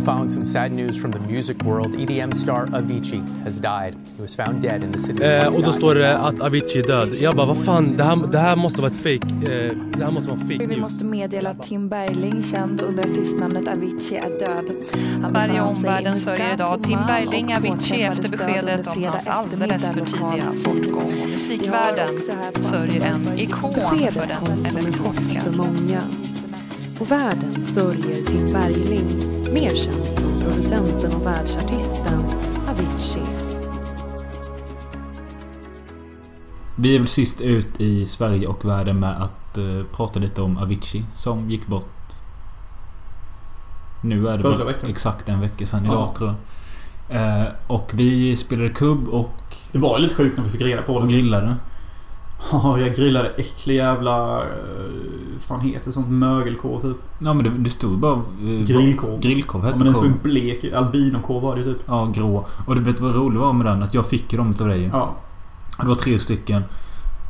[0.00, 1.94] We're following some sad news from the music world.
[2.00, 3.94] EDM star Avicii has died.
[4.16, 5.72] He was found dead in the city of Eh, och då Moscow.
[5.72, 7.14] står det att Avicii är död.
[7.20, 9.52] Jag bara, vad fan, det här, det här måste vara ett fake.
[9.52, 10.78] Eh, det här måste vara fake Vi news.
[10.80, 14.70] måste meddela att Tim Bergling, känd under artistnamnet Avicii, är död.
[15.34, 20.52] Han i omvärlden sörjer idag Tim Bergling Avicii efter beskedet om hans alldeles för tidiga
[20.64, 21.12] bortgång.
[21.26, 22.08] Vi musikvärlden
[22.62, 26.00] sörjer en ikon för den elektroniska för många.
[27.00, 29.06] Och världen sörjer Tim Bergling,
[29.52, 32.24] mer känd som producenten och världsartisten
[32.68, 33.22] Avicii.
[36.76, 39.64] Vi är väl sist ut i Sverige och världen med att eh,
[39.96, 41.86] prata lite om Avicii som gick bort...
[44.02, 44.90] Nu är det Förra veckan.
[44.90, 46.14] exakt en vecka sedan idag Ja.
[46.16, 46.34] tror
[47.08, 47.40] jag.
[47.40, 49.34] Eh, och vi spelade kubb och
[49.72, 51.06] Det var lite sjukt när vi fick reda på det.
[51.12, 51.56] grillade.
[52.52, 54.40] Ja, jag grillade äcklig jävla...
[54.40, 54.48] eh,
[55.38, 56.08] fan heter sånt?
[56.10, 56.96] Mögelkorv typ.
[57.18, 58.14] Ja men det, det stod bara...
[58.14, 59.20] eh, Grillkorv.
[59.20, 61.78] Grillkorv Ja, hette men den såg blek Albinokorv var det typ.
[61.86, 62.46] Ja, grå.
[62.66, 63.82] Och du vet vad roligt var med den?
[63.82, 64.90] Att jag fick dem utav dig.
[64.92, 65.14] Ja.
[65.80, 66.62] Det var tre stycken.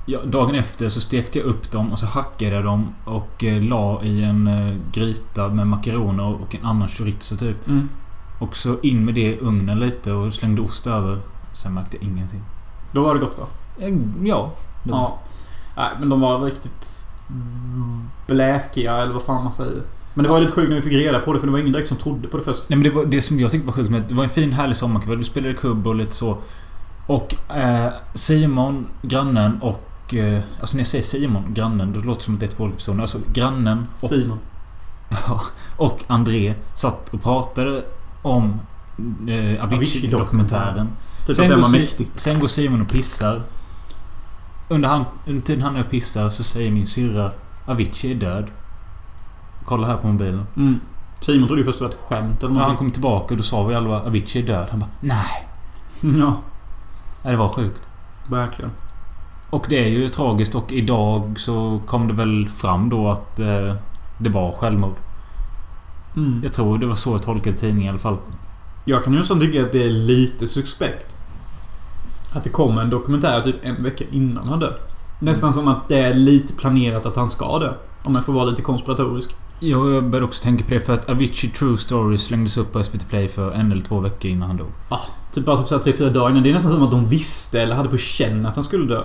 [0.06, 3.62] Ja, dagen efter så stekte jag upp dem och så hackade jag dem och eh,
[3.62, 7.68] la i en eh, gryta med makaroner och en annan chorizo typ.
[7.68, 7.88] Mm.
[8.38, 11.18] Och så in med det i ugnen lite och slängde ost över.
[11.52, 12.40] Sen märkte jag ingenting.
[12.92, 13.46] Då var det gott va?
[13.78, 13.94] Eh,
[14.82, 14.92] Ja.
[14.92, 15.18] Ja.
[15.76, 17.04] Nej, men de var riktigt
[18.26, 19.82] bläkiga eller vad fan man säger.
[20.14, 21.72] Men det var lite sjukt när vi fick reda på det för det var ingen
[21.72, 22.64] direkt som trodde på det först.
[22.68, 24.52] Nej men det var det som jag tyckte var sjukt med det var en fin
[24.52, 25.18] härlig sommarkväll.
[25.18, 26.38] Vi spelade kubb och lite så.
[27.06, 30.14] Och eh, Simon, grannen och...
[30.14, 32.64] Eh, alltså när jag säger Simon, grannen, då låter det som att det är två
[32.64, 33.02] olika personer.
[33.02, 34.38] Alltså grannen och Simon.
[35.10, 35.40] Ja,
[35.76, 37.84] och André satt och pratade
[38.22, 38.60] om
[39.28, 40.88] eh, Avicii-dokumentären.
[41.26, 42.18] Typ Sen går.
[42.18, 43.42] Sen går Simon och pissar.
[44.72, 47.30] Under, han, under tiden han är och pissar så säger min syrra
[47.66, 48.44] Avicii är död.
[49.64, 50.46] Kolla här på mobilen.
[50.56, 50.80] Mm.
[51.20, 53.42] Simon trodde ju först att det var ett skämt eller När han kom tillbaka då
[53.42, 54.66] sa vi alla Avicii är död.
[54.70, 55.46] Han bara nej.
[56.20, 56.36] Ja,
[57.22, 57.88] Nej, det var sjukt.
[58.28, 58.70] verkligen.
[59.50, 63.74] Och det är ju tragiskt och idag så kom det väl fram då att eh,
[64.18, 64.96] det var självmord.
[66.16, 66.40] Mm.
[66.42, 68.16] Jag tror det var så jag tolkade tidningen i alla fall.
[68.84, 71.16] Jag kan ju nästan tycka att det är lite suspekt.
[72.32, 74.74] Att det kommer en dokumentär typ en vecka innan han dör.
[75.20, 77.72] Nästan som att det är lite planerat att han ska dö.
[78.02, 79.36] Om jag får vara lite konspiratorisk.
[79.60, 82.84] Jo, jag började också tänka på det för att Avicii True Stories slängdes upp på
[82.84, 84.68] SVT Play för en eller två veckor innan han dog.
[85.32, 86.42] Typ bara typ så här tre, fyra dagar innan.
[86.42, 89.02] Det är nästan som att de visste eller hade på känn att han skulle dö.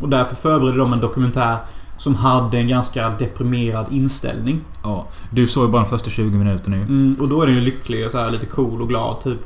[0.00, 1.56] Och därför förberedde de en dokumentär
[1.98, 4.60] som hade en ganska deprimerad inställning.
[4.82, 5.06] Ja.
[5.30, 6.82] Du såg ju bara de första 20 minuterna ju.
[6.82, 9.38] Mm, och då är den ju lycklig och så här lite cool och glad typ.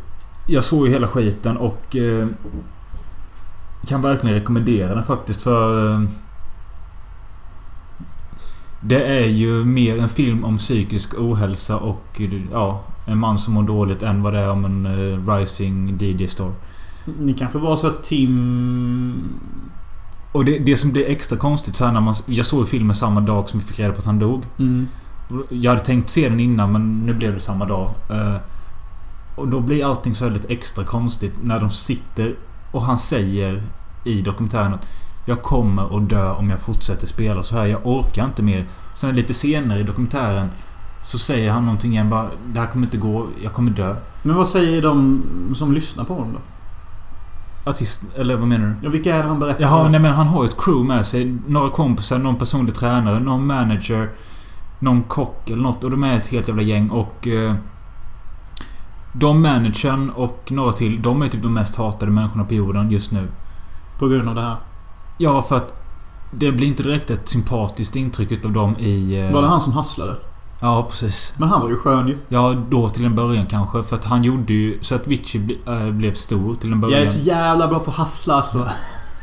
[0.47, 1.97] Jag såg ju hela skiten och...
[1.97, 2.27] Eh,
[3.87, 5.93] kan verkligen rekommendera den faktiskt för...
[5.93, 6.09] Eh,
[8.81, 13.55] det är ju mer en film om psykisk ohälsa och eh, ja, en man som
[13.55, 16.53] mår dåligt än vad det är om en eh, rising DJ-star.
[17.19, 19.39] Ni kanske var så att Tim...
[20.33, 22.15] Och det, det som blir extra konstigt så här när man...
[22.27, 24.43] Jag såg filmen samma dag som vi fick reda på att han dog.
[24.59, 24.89] Mm.
[25.49, 27.91] Jag hade tänkt se den innan men nu blev det samma dag.
[29.35, 32.35] Och då blir allting så lite extra konstigt när de sitter
[32.73, 33.63] och han säger
[34.05, 34.89] i dokumentären att
[35.25, 37.67] Jag kommer att dö om jag fortsätter spela så här.
[37.67, 38.65] Jag orkar inte mer.
[38.95, 40.51] Sen lite senare i dokumentären
[41.03, 43.27] så säger han någonting igen bara Det här kommer inte gå.
[43.43, 43.97] Jag kommer dö.
[44.23, 45.23] Men vad säger de
[45.57, 46.41] som lyssnar på honom då?
[47.71, 48.03] Artist...
[48.17, 48.75] Eller vad menar du?
[48.83, 51.07] Ja, vilka är det han berättar Jaha, nej men han har ju ett crew med
[51.07, 51.37] sig.
[51.47, 54.11] Några kompisar, någon personlig tränare, någon manager,
[54.79, 55.85] någon kock eller något.
[55.85, 57.29] Och de är ett helt jävla gäng och...
[57.29, 57.55] Eh,
[59.19, 63.13] de managern och några till, de är typ de mest hatade människorna på jorden just
[63.13, 63.29] nu.
[63.99, 64.57] På grund av det här.
[65.19, 65.83] Ja, för att...
[66.31, 69.21] Det blir inte direkt ett sympatiskt intryck utav dem i...
[69.21, 70.15] Eh, Var det han som hasslade?
[70.61, 71.35] Ja, precis.
[71.39, 72.19] Men han var ju skön ju.
[72.29, 73.83] Ja, då till en början kanske.
[73.83, 76.99] För att han gjorde ju så att Vichy ble, äh, blev stor till en början.
[76.99, 78.69] Jag är så jävla bra på att hassla alltså.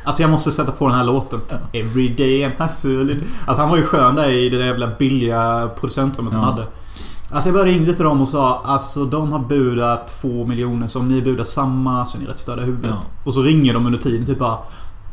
[0.05, 1.39] Alltså jag måste sätta på den här låten.
[1.73, 3.17] Every day I'm hustling.
[3.45, 6.49] Alltså han var ju skön där i det där jävla billiga producentrummet han Ja.
[6.49, 6.67] hade.
[7.33, 10.99] Alltså jag bara ringde till dem och sa alltså de har budat två miljoner så
[10.99, 12.91] om ni budar samma så är ni rätt störda i huvudet.
[12.91, 13.09] Ja.
[13.23, 14.57] Och så ringer de under tiden typ bara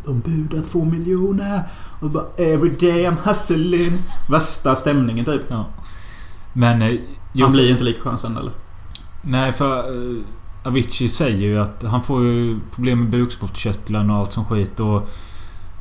[0.05, 1.63] De budar två miljoner.
[2.01, 3.93] Och bara Every day I'm hustling.
[4.31, 5.43] Värsta stämningen typ.
[5.49, 5.67] Ja.
[6.53, 6.83] Men...
[6.83, 7.01] Eh,
[7.33, 8.53] jo, Han blir inte lika skön sen eller?
[9.23, 10.23] Nej, för uh,
[10.65, 15.11] Avicii säger ju att han får ju problem med bukspottkörteln och allt som skit och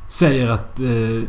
[0.08, 0.80] säger att...
[0.80, 1.22] Uh,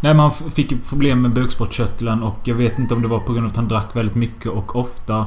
[0.00, 3.18] nej, men han fick ju problem med bukspottkörteln och jag vet inte om det var
[3.20, 5.18] på grund av att han drack väldigt mycket och ofta.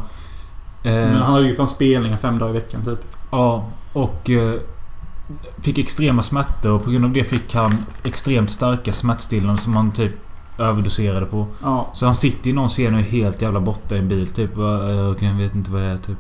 [0.84, 3.00] Eh, Men han hade ju fan spelningar fem dagar i veckan typ.
[3.32, 4.30] Ja, och...
[4.30, 4.54] eh,
[5.62, 9.92] fick extrema smärtor och på grund av det fick han extremt starka smärtstillande som han
[9.92, 10.12] typ
[10.58, 11.48] överdoserade på.
[11.62, 11.88] Ja.
[11.94, 14.28] Så han sitter i någon scen och är helt jävla borta i en bil.
[14.28, 15.98] Typ "Eh, okej, jag vet inte vad jag är.
[15.98, 16.18] Typ.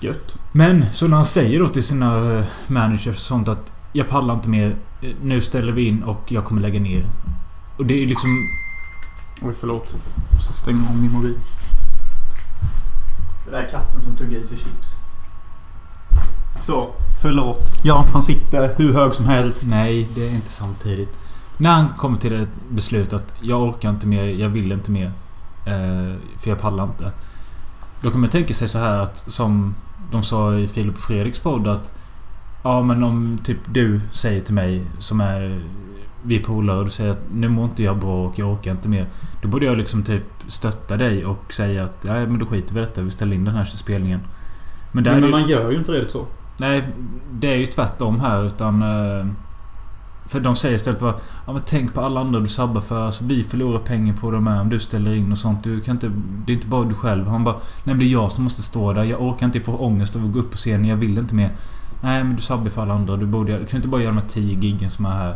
[0.00, 0.36] Gött.
[0.52, 4.48] Men så när han säger då till sina managers och sånt att jag pallar inte
[4.48, 4.74] mer.
[5.22, 7.06] Nu ställer vi in och jag kommer lägga ner.
[7.78, 8.48] Och det är liksom...
[9.42, 9.96] Oj, förlåt.
[10.28, 11.34] Jag måste stänga av min mobil.
[13.44, 14.96] Det där är katten som tuggar i sig chips.
[16.62, 17.70] Så, förlåt.
[17.82, 19.64] Ja, han sitter hur hög som helst.
[19.66, 21.18] Nej, det är inte samtidigt.
[21.56, 25.12] När han kommer till ett beslut att jag orkar inte mer, jag vill inte mer.
[25.66, 27.12] Eh, för jag pallar inte.
[28.00, 29.74] Då kan man tänka sig så här att som
[30.10, 31.94] de sa i Filip och Fredriks podd att
[32.62, 35.62] Ja men om typ du säger till mig som är
[36.22, 38.70] vi är polare och du säger att nu mår inte jag bra och jag orkar
[38.70, 39.06] inte mer.
[39.42, 42.80] Då borde jag liksom typ stötta dig och säga att nej men då skiter vi
[42.80, 43.00] i detta.
[43.02, 44.20] Vi ställer in den här spelningen.
[44.92, 46.26] Men där Men, det- man gör ju inte redigt så.
[46.56, 46.82] Nej,
[47.32, 48.82] det är ju tvärtom här utan...
[48.82, 49.26] eh,
[50.26, 51.14] För de säger istället bara
[51.46, 53.06] Ja men tänk på alla andra du sabbar för.
[53.06, 55.64] Alltså, vi förlorar pengar på dem här om du ställer in och sånt.
[55.64, 56.10] Du kan inte...
[56.46, 57.26] Det är inte bara du själv.
[57.28, 59.04] Han bara Nej men det är jag som måste stå där.
[59.04, 60.84] Jag orkar inte få ångest av att gå upp på scenen.
[60.84, 61.50] Jag vill inte mer.
[62.02, 63.16] Nej men du sabbar för alla andra.
[63.16, 63.58] Du borde...
[63.58, 65.34] Du kan inte bara göra de här 10 giggen som är här.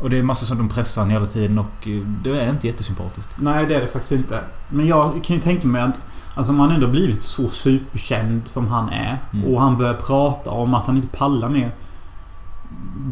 [0.00, 3.30] Och det är massor som de pressar hela tiden och eh, det är inte jättesympatiskt.
[3.36, 4.40] Nej, det är det faktiskt inte.
[4.68, 6.00] Men jag kan ju tänka mig att
[6.34, 9.54] Alltså om han ändå blivit så superkänd som han är Mm.
[9.54, 11.70] och han börjar prata om att han inte pallar mer.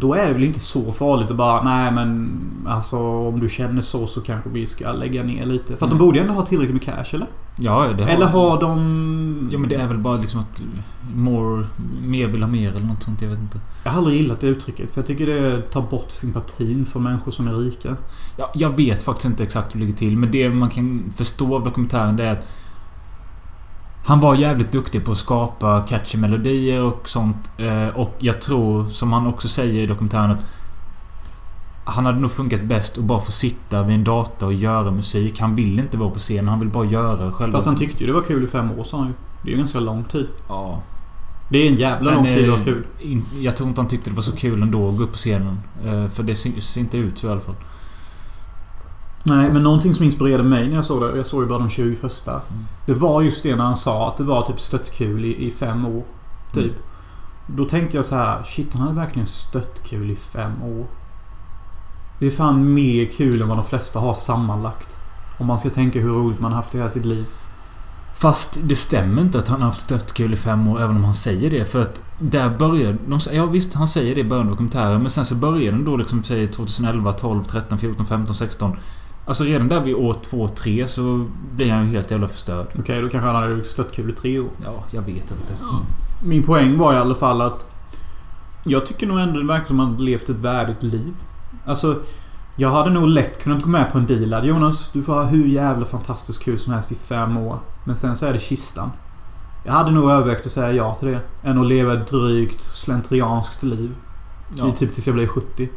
[0.00, 2.31] Då är det väl inte så farligt att bara nej men
[2.67, 5.67] alltså om du känner så så kanske vi ska lägga ner lite.
[5.67, 5.99] För att de Mm.
[5.99, 7.26] borde ju ändå ha tillräckligt med cash eller?
[7.58, 8.11] Ja, det har...
[8.11, 9.49] Eller har de...
[9.53, 10.62] Ja men det är väl bara liksom att...
[11.14, 11.67] More...
[12.03, 13.23] Mer vill ha mer eller något sånt.
[13.23, 13.61] Jag vet inte.
[13.85, 17.32] Jag har aldrig gillat det uttrycket för jag tycker det tar bort sympatin för människor
[17.32, 17.97] som är rika.
[18.37, 21.55] Ja, jag vet faktiskt inte exakt hur det ligger till, men det man kan förstå
[21.56, 22.49] av dokumentären det är att
[24.06, 27.50] han var jävligt duktig på att skapa catchy melodier och sånt.
[27.58, 30.47] eh, Och jag tror, som han också säger i dokumentären, att
[31.85, 35.41] han hade nog funkat bäst att bara få sitta vid en dator och göra musik.
[35.41, 37.58] Han vill inte vara på scen, han vill bara göra själva...
[37.58, 39.12] Fast han tyckte ju det var kul i fem år sa han ju.
[39.43, 40.29] Det är ju ganska lång tid.
[40.49, 40.82] Ja.
[41.50, 42.85] Det är en jävla Men, lång tid att eh, ha kul.
[43.00, 45.19] in- Jag tror inte han tyckte det var så kul ändå att gå upp på
[45.19, 45.59] scenen.
[45.87, 47.55] Eh, För det ser inte ut så i alla fall.
[49.28, 51.17] Nej, men någonting som inspirerade mig när jag såg det.
[51.17, 52.31] Jag såg ju bara de 20 första.
[52.31, 52.67] Mm.
[52.87, 55.87] Det var just det när han sa att det var typ stött-kul i, i fem
[55.87, 56.02] år.
[56.52, 56.64] Typ.
[56.64, 56.82] Mm.
[57.46, 58.43] Då tänkte jag så här.
[58.44, 60.87] Shit, han hade verkligen stött-kul i fem år.
[62.19, 65.00] Det är fan mer kul än vad de flesta har sammanlagt.
[65.38, 67.26] Om man ska tänka hur roligt man haft i hela sitt liv.
[68.19, 71.14] Fast det stämmer inte att han har haft störtkul i fem år, även om han
[71.14, 71.64] säger det.
[71.64, 72.96] För att där börjar...
[73.32, 75.02] Ja visst, han säger det i början av dokumentären.
[75.02, 78.76] Men sen så börjar den då liksom, säger 2011, 12, 13, 14, 15, 16.
[79.26, 82.67] Alltså redan där vid år 2, 3 så blir han ju helt jävla förstörd.
[82.78, 84.50] Okej, då kanske han hade stött-kul i tre år.
[84.64, 85.55] Ja, jag vet inte.
[86.25, 87.67] Min poäng var i alla fall att
[88.64, 91.14] Jag tycker nog ändå det verkar som att han levt ett värdigt liv.
[91.64, 91.96] Alltså
[92.56, 94.34] Jag hade nog lätt kunnat gå med på en deal.
[94.34, 97.58] Att, Jonas, du får ha hur jävla fantastiskt kul som helst i fem år.
[97.84, 98.90] Men sen så är det kistan.
[99.64, 101.20] Jag hade nog övervägt att säga ja till det.
[101.43, 103.96] Än att leva ett drygt slentrianskt liv.
[104.56, 104.69] Ja.
[104.69, 105.69] I typ tills jag blir 70.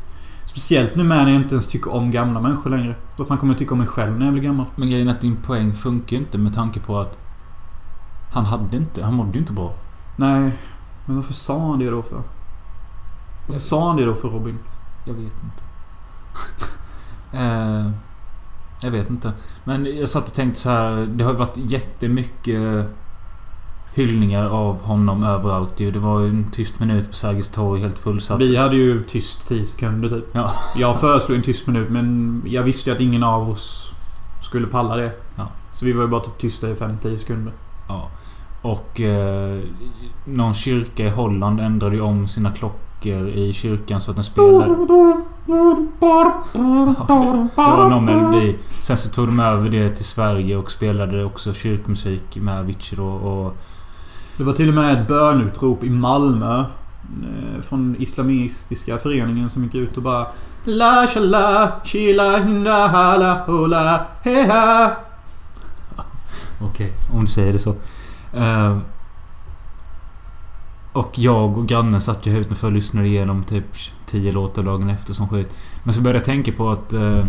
[0.50, 2.96] Speciellt nu med när jag inte ens tycker om gamla människor längre.
[3.18, 4.66] Vad fan kommer jag tycka om mig själv när jag blir gammal?
[4.75, 7.19] Men grejen är att din poäng funkar ju inte med tanke på att...
[8.34, 9.04] Han hade inte...
[9.04, 9.74] Han mådde ju inte bra.
[10.16, 10.57] Nej,
[11.06, 12.22] men varför sa han det då för?
[13.48, 14.60] Varför sa han det då för Robin?
[15.06, 15.63] Jag vet inte.
[17.38, 17.92] eh,
[18.81, 19.31] jag vet inte.
[19.63, 21.06] Men jag satt och tänkte så här.
[21.06, 22.88] Det har ju varit jättemycket
[24.00, 25.91] hyllningar av honom överallt ju.
[25.91, 28.39] Det var ju en tyst minut på Sergels torg helt fullsatt.
[28.39, 30.25] Vi hade ju tyst 10 sekunder typ.
[30.32, 30.51] Ja.
[30.75, 33.91] Jag föreslog en tyst minut men jag visste ju att ingen av oss
[34.41, 35.12] skulle palla det.
[35.36, 35.48] Ja.
[35.74, 37.53] Så vi var ju bara typ tysta i 5-10 sekunder.
[37.88, 38.10] Ja.
[38.62, 39.60] Och eh,
[40.25, 44.65] någon kyrka i Holland ändrade ju om sina klockor i kyrkan så att den spelade...
[44.65, 44.84] Det
[47.56, 48.56] var någon melodi.
[48.70, 53.08] Sen så tog de över det till Sverige och spelade också kyrkmusik med Avicii då
[53.08, 53.58] och...
[54.39, 56.60] Det var till och med ett bönutrop i Malmö.
[56.60, 60.27] Eh, från Islamistiska föreningen som gick ut och bara
[60.63, 64.91] La shala shila, hinda hala hola heha
[66.62, 67.75] Okej, om du säger det så.
[68.38, 68.77] Uh,
[70.93, 73.65] och jag och grannen satt ju här utanför och lyssnade igenom typ
[74.05, 75.58] 10 låtar dagen efter som skit.
[75.84, 76.93] Men så började jag tänka på att...
[76.93, 77.25] Uh,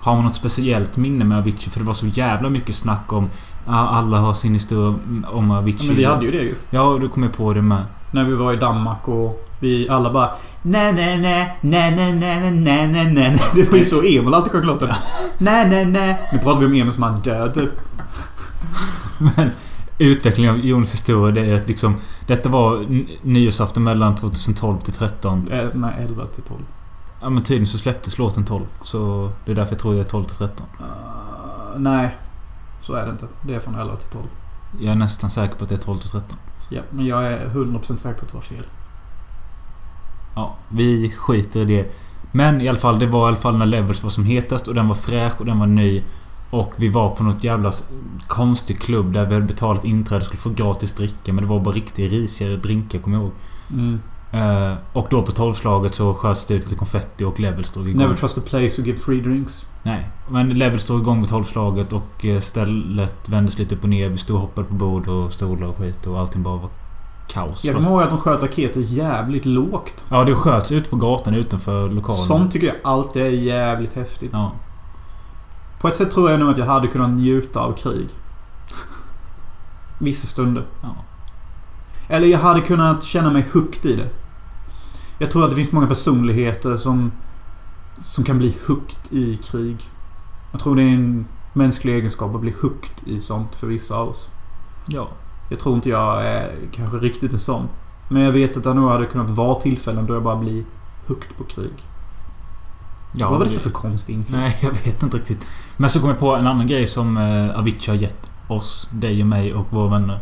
[0.00, 1.70] har man något speciellt minne med Avicii?
[1.70, 3.30] För det var så jävla mycket snack om
[3.66, 4.94] ah, alla har sin historia
[5.26, 5.78] om Avicii.
[5.80, 6.54] ja, Men vi hade ju det ju.
[6.70, 7.82] Ja, du kom jag på det med.
[8.10, 10.30] När vi var i Danmark och vi alla bara
[10.62, 14.34] Nej nej nej nej nej nej nej nej nej nej Det var ju så Emil
[14.34, 14.88] alltid sjöng låten.
[15.38, 16.18] Nej nej nej.
[16.32, 17.70] Nu pratar vi om Emil som är död typ.
[19.18, 19.50] Men
[19.98, 21.94] utvecklingen av Jonas historia det är att liksom...
[22.26, 22.86] Detta var
[23.22, 25.48] nyårsafton mellan 2012 till 13.
[25.50, 26.60] Eh, Nej 11 till 12.
[27.22, 28.64] Ja men tydligen så släpptes låten 12.
[28.82, 30.66] Så det är därför jag tror det är 12 till 13.
[30.80, 30.86] Uh,
[31.76, 32.16] nej.
[32.82, 33.26] Så är det inte.
[33.42, 34.24] Det är från 11 till 12.
[34.80, 36.38] Jag är nästan säker på att det är 12 till 13.
[36.68, 38.64] Ja, men jag är 100% säker på att det var fel.
[40.34, 41.92] Ja, vi skiter i det.
[42.32, 44.74] Men i alla fall, det var i alla fall när Levels var som hetast och
[44.74, 46.02] den var fräsch och den var ny.
[46.50, 47.72] Och vi var på något jävla
[48.26, 51.32] konstig klubb där vi hade betalat inträde och skulle få gratis dricka.
[51.32, 53.32] Men det var bara riktigt risiga drinkar, kommer jag ihåg.
[53.72, 54.00] Mm.
[54.32, 58.02] Eh, och då på tolvslaget så sköts det ut lite konfetti och Levels drog igång.
[58.02, 59.66] Never trust a place to give free drinks.
[59.82, 64.08] Nej, men Levels drog igång vid tolvslaget och eh, stället vändes lite upp och ner.
[64.08, 66.70] Vi stod och hoppade på bord och stolar och skit och allting bara var
[67.28, 67.64] kaos.
[67.64, 70.04] Jag kommer ihåg att de sköt raketer jävligt lågt.
[70.08, 72.22] Ja, det sköts ut på gatan utanför lokalen.
[72.22, 74.30] Sånt tycker jag alltid är jävligt häftigt.
[74.32, 74.52] Ja.
[75.80, 78.08] På ett sätt tror jag nog att jag hade kunnat njuta av krig.
[79.98, 80.64] Vissa stunder.
[80.82, 80.94] Ja.
[82.08, 84.08] Eller jag hade kunnat känna mig hooked i det.
[85.22, 87.12] Jag tror att det finns många personligheter som...
[88.00, 89.76] Som kan bli hooked i krig.
[90.52, 94.08] Jag tror det är en mänsklig egenskap att bli hooked i sånt för vissa av
[94.08, 94.28] oss.
[94.86, 95.08] Ja.
[95.48, 97.68] Jag tror inte jag är kanske riktigt en sån.
[98.08, 100.64] Men jag vet att det nog hade kunnat vara tillfällen då jag bara blir
[101.06, 101.72] hooked på krig.
[103.12, 104.32] ja Vad var det- detta för konstig info?
[104.32, 105.46] Nej, jag vet inte riktigt.
[105.76, 109.20] Men så kom jag på en annan grej som eh, Avicii har gett oss, dig
[109.20, 110.18] och mig och våra vänner.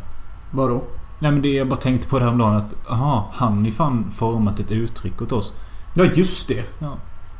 [0.50, 0.82] Vadå?
[1.22, 3.70] Nej men det jag bara tänkte på det här om dagen att aha, han har
[3.70, 5.52] fan format ett uttryck åt oss.
[5.94, 6.64] Ja, just det.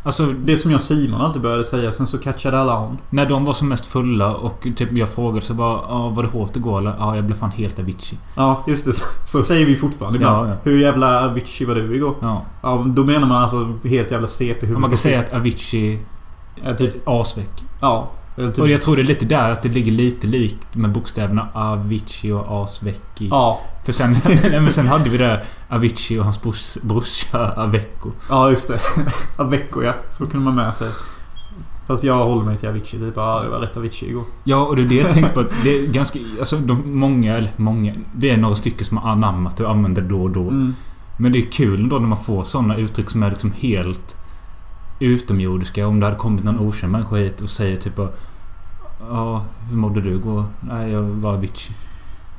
[0.03, 2.99] Alltså Det som jag och Simon alltid började säga, sen så catchade alla on.
[3.11, 6.29] när de var som mest fulla och typ jag frågade så bara ja, var det
[6.29, 6.95] hårt igår eller?
[6.99, 8.19] Ja, jag blev fan helt Avicii.
[8.37, 8.93] Ja, just det.
[9.25, 10.49] Så säger vi fortfarande ibland.
[10.49, 10.57] Ja, ja.
[10.71, 12.15] Hur jävla Avicii var du igår?
[12.21, 12.43] Ja.
[12.63, 16.01] Ja, då menar man alltså helt jävla CP huvud Och man kan säga att Avicii
[16.65, 17.09] Ja, typ.
[17.09, 17.63] är asväck.
[17.81, 18.09] Ja.
[18.37, 18.59] Typ.
[18.59, 22.33] Och jag tror det är lite där att det ligger lite likt med bokstäverna Avicii
[22.33, 23.29] och asväck i.
[23.29, 23.61] Ja.
[23.85, 28.11] För sen, men sen hade vi det Avicii och hans brors, brorsa Aveco.
[28.29, 28.81] Ja, just det.
[29.43, 29.95] Aveco, ja.
[30.11, 30.89] Så kunde man med sig.
[31.87, 33.01] Fast jag håller mig till Avicii.
[33.01, 34.25] Typ, ja, det var rätt Avicii igår.
[34.45, 35.45] Ja, och det är det jag tänkte på.
[35.65, 36.19] Det är ganska...
[36.39, 37.95] Alltså de, många, eller många.
[38.13, 40.43] Det är några stycken som har anammat och använder det då och då.
[40.43, 40.75] Mm.
[41.17, 44.17] Men det är kul ändå när man får sådana uttryck som är liksom helt
[45.01, 45.87] utomjordiska.
[45.87, 47.99] Om det hade kommit någon okänd människa hit och säger typ
[49.09, 50.45] Ja, hur mådde du igår?
[50.61, 51.77] Nej, jag var Avicii.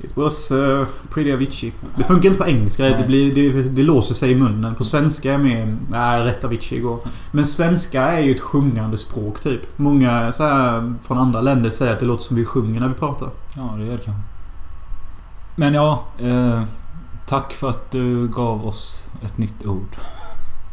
[0.03, 1.73] It was uh, pretty Avicii.
[1.95, 2.83] Det funkar inte på engelska.
[2.83, 2.95] Nej.
[2.97, 4.75] Det, blir, det, det låser sig i munnen.
[4.75, 5.77] På svenska är mer...
[5.89, 6.99] Nej, rätt Avicii igår.
[7.31, 9.61] Men svenska är ju ett sjungande språk typ.
[9.75, 12.93] Många så här, från andra länder säger att det låter som vi sjunger när vi
[12.93, 13.29] pratar.
[13.55, 14.23] Ja, det gör det kanske.
[15.55, 16.61] Men ja, eh,
[17.27, 19.95] tack för att du gav oss ett nytt ord.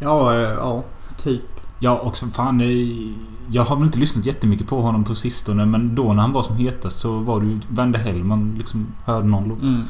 [0.00, 0.82] Ja, eh, ja.
[1.22, 1.57] Typ.
[1.80, 2.60] Ja, och så fan...
[2.60, 2.66] eh,
[3.50, 6.42] Jag har väl inte lyssnat jättemycket på honom på sistone, men då när han var
[6.42, 9.62] som hetast så var det ju Vände Hell man liksom hörde någon låt.
[9.62, 9.82] Mm.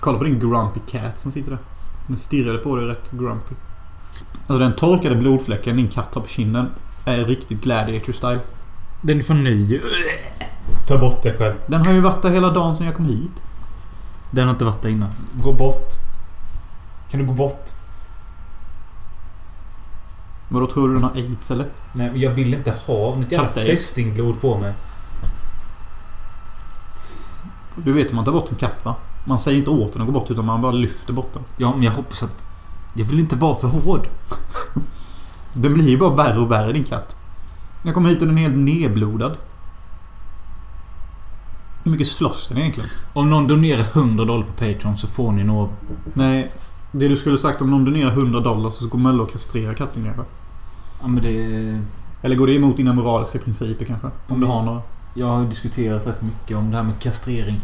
[0.00, 1.58] Kolla på din grumpy cat som sitter där.
[2.06, 3.54] Den stirrade på dig rätt grumpy.
[4.46, 6.66] Alltså den torkade blodfläcken din katt har på kinden
[7.04, 8.40] är riktigt gladiator style.
[9.00, 9.80] Den är för ny.
[10.86, 11.54] Ta bort det själv.
[11.66, 13.42] Den har ju varit där hela dagen sedan jag kom hit.
[14.30, 15.10] Den har inte varit där innan.
[15.32, 15.92] Gå bort.
[17.10, 17.70] Kan du gå bort?
[20.48, 21.66] Vadå tror du den har aids eller?
[21.92, 24.72] Nej, men jag vill inte ha något jävla fästingblod på mig.
[27.76, 28.94] Du vet hur man tar bort en katt va?
[29.24, 31.42] Man säger inte åt den att gå bort utan man bara lyfter bort den.
[31.56, 32.46] Ja, men jag hoppas att...
[32.94, 34.08] Jag vill inte vara för hård.
[35.52, 37.16] Den blir ju bara värre och värre din katt.
[37.82, 39.36] Jag kommer hit och den är helt nedblodad.
[41.84, 42.90] Hur mycket slåss den egentligen?
[43.12, 45.70] Om någon donerar 100 dollar på Patreon så får ni något.
[46.14, 46.52] Nej.
[46.92, 50.04] Det du skulle sagt om någon donerar 100 dollar så går Mölle och kastrerar katten
[50.04, 50.22] kanske.
[51.00, 51.80] Ja, men det...
[52.22, 54.10] Eller går det emot dina moraliska principer kanske?
[54.28, 54.82] Om du har några.
[55.14, 57.60] Jag har diskuterat rätt mycket om det här med kastrering.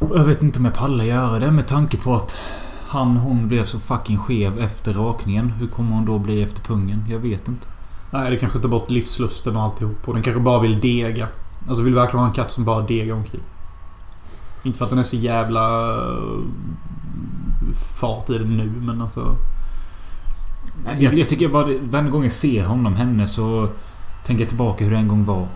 [0.00, 2.36] Jag vet inte om jag pallar göra det med tanke på att
[2.92, 5.50] han hon blev så fucking skev efter rakningen.
[5.50, 7.04] Hur kommer hon då bli efter pungen?
[7.10, 7.66] Jag vet inte.
[8.10, 10.08] Nej, det kanske tar bort livslusten och alltihop.
[10.08, 11.28] Och den kanske bara vill dega.
[11.68, 13.40] Alltså vill verkligen ha en katt som bara degar omkring.
[14.62, 15.90] Inte för att den är så jävla...
[15.96, 16.38] eh,
[18.00, 19.36] Fart i den nu men alltså...
[20.98, 23.68] Jag, jag tycker bara varje gång jag ser honom, henne, så
[24.24, 25.46] tänker jag tillbaka hur det en gång var.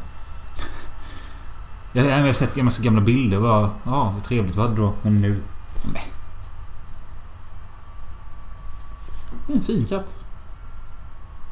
[1.93, 3.71] Jag, jag har sett en massa gamla bilder och bara...
[3.85, 4.93] Ja, vad trevligt vi hade då.
[5.02, 5.43] Men nu...
[9.49, 10.17] Mm, det är en fin katt.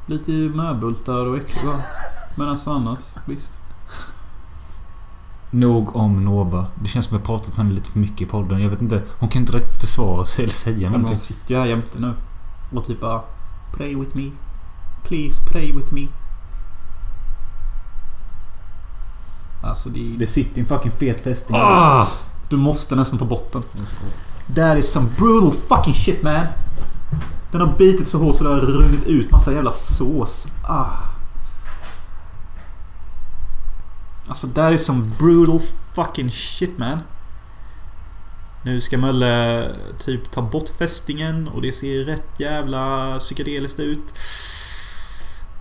[0.06, 1.74] Lite möbultar och äcklig va?
[2.36, 3.60] Men alltså annars, visst.
[5.50, 6.66] Nog om Nova.
[6.82, 8.62] Det känns som att vi har pratat med henne lite för mycket i podden.
[8.62, 9.02] Jag vet inte.
[9.18, 11.08] Hon kan inte direkt försvara sig eller säga ja, någonting.
[11.08, 12.14] Hon sitter ju här jämte nu.
[12.72, 13.20] Och typ bara...
[13.76, 14.30] Pray with me.
[15.02, 16.06] Please pray with me.
[19.62, 20.14] Alltså det...
[20.14, 20.18] är...
[20.18, 22.06] Det sitter en fucking fet fästing ah!
[22.48, 23.62] Du måste nästan ta bort den.
[24.54, 26.46] That is some brutal fucking shit man.
[27.54, 30.46] Den har bitit så hårt så det har runnit ut massa jävla sås.
[30.62, 30.90] Ah.
[34.28, 35.60] Alltså that is some brutal
[35.94, 36.98] fucking shit man.
[38.62, 44.18] Nu ska Mölle typ ta bort fästingen och det ser rätt jävla psykedeliskt ut.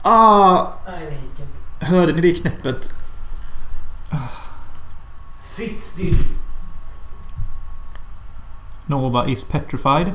[0.01, 0.67] Ah!
[1.79, 2.89] Hörde ni det knäppet?
[5.41, 6.17] Sitt still!
[8.85, 10.11] Nova is petrified.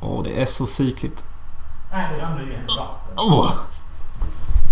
[0.00, 1.24] Åh, det är så cykligt.
[1.92, 3.16] Nej, det ramlade i hennes vatten.
[3.16, 3.50] Åh!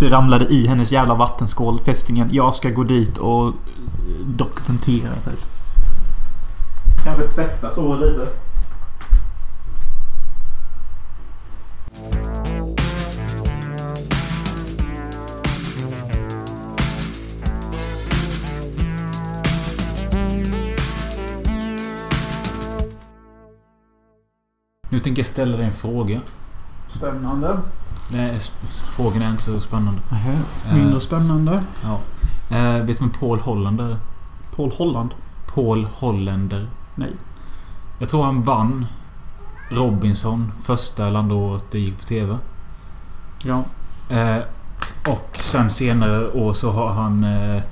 [0.00, 2.28] Det ramlade i hennes jävla vattenskål, fästingen.
[2.32, 3.52] Jag ska gå dit och
[4.26, 5.44] dokumentera typ.
[7.04, 8.28] Kanske tvätta så lite.
[24.94, 26.20] Nu tänker jag ställa dig en fråga.
[26.96, 27.58] Spännande.
[28.12, 28.40] Nej,
[28.96, 30.00] frågan är inte så spännande.
[30.72, 31.62] Mindre spännande.
[32.50, 33.96] Eh, vet du vem Paul Hollander är?
[34.56, 35.10] Paul Holland.
[35.54, 36.66] Paul Hollander.
[36.94, 37.12] Nej.
[37.98, 38.86] Jag tror han vann
[39.70, 42.38] Robinson första landåret det gick på TV.
[43.42, 43.64] Ja.
[44.08, 44.38] Eh,
[45.08, 47.62] och sen senare år så har han eh,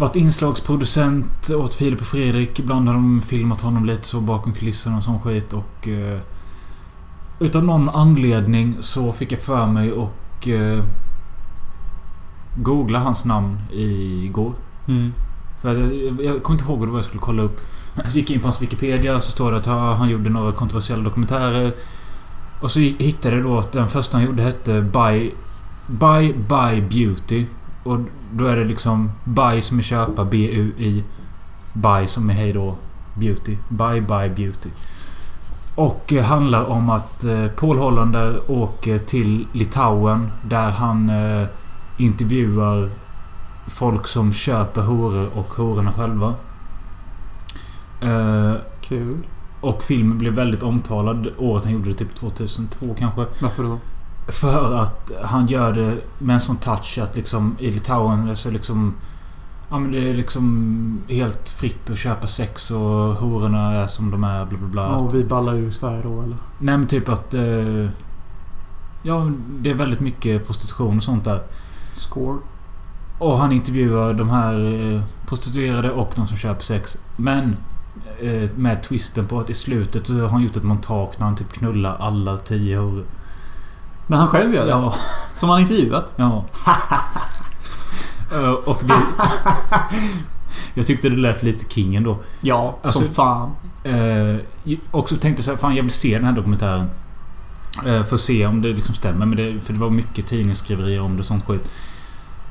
[0.00, 2.58] varit inslagsproducent åt Filip och Fredrik.
[2.58, 5.52] Ibland har de filmat honom lite så bakom kulisserna och sån skit.
[5.52, 6.18] Och eh,
[7.40, 10.84] utav någon anledning så fick jag för mig och eh,
[12.56, 14.52] googla hans namn igår.
[14.88, 15.12] Mm.
[15.62, 17.60] För jag, jag kommer inte ihåg vad jag skulle kolla upp.
[17.94, 21.72] Jag gick in på hans Wikipedia så står det att han, gjorde några kontroversiella dokumentärer.
[22.60, 25.30] Och så hittade jag då att den första han gjorde hette Buy...
[25.86, 27.46] Buy Buy Beauty.
[27.82, 27.98] Och
[28.32, 29.10] då är det liksom
[29.60, 31.04] som är köpa, B-U-I.
[31.72, 32.76] Buy som är hej då,
[33.14, 33.56] Beauty.
[33.68, 34.70] Buy Buy Beauty.
[35.74, 41.48] Och eh, handlar om att eh, Paul Hollander åker till Litauen där han eh,
[41.98, 42.90] intervjuar
[43.66, 46.34] folk som köper horor och hororna själva.
[48.80, 49.18] Kul.
[49.60, 53.26] och filmen blev väldigt omtalad året han gjorde det, typ 2002 kanske.
[53.40, 53.78] Varför då?
[54.30, 58.94] För att han gör det med en sån touch att liksom i Litauen så liksom...
[59.70, 64.24] Ja men det är liksom helt fritt att köpa sex och hororna är som de
[64.24, 64.82] är bla bla bla.
[64.82, 66.36] Ja, och vi ballar ur Sverige då eller?
[66.58, 67.34] Nej men typ att...
[67.34, 67.88] Eh,
[69.02, 71.40] ja, det är väldigt mycket prostitution och sånt där.
[71.94, 72.38] Score.
[73.18, 74.54] Och han intervjuar de här
[74.94, 76.98] eh, prostituerade och de som köper sex.
[77.16, 77.56] Men
[78.20, 81.36] eh, med twisten på att i slutet så har han gjort ett montage när han
[81.36, 83.04] typ knullar alla tio horor.
[84.10, 84.70] Men han själv gör det?
[84.70, 84.94] Ja,
[85.36, 86.12] Som han intervjuat?
[86.16, 86.44] ja.
[88.32, 88.94] Eh, och det...
[90.74, 92.18] Jag tyckte det lät lite king ändå.
[92.40, 93.50] Ja, Alltså- som fan.
[93.84, 94.36] Eh,
[94.90, 96.90] och så tänkte jag så här, fan jag vill se den här dokumentären.
[97.86, 99.26] Eh, för att se om det liksom stämmer.
[99.26, 101.70] Men det, för det var mycket tidningsskriverier om det och sånt skit.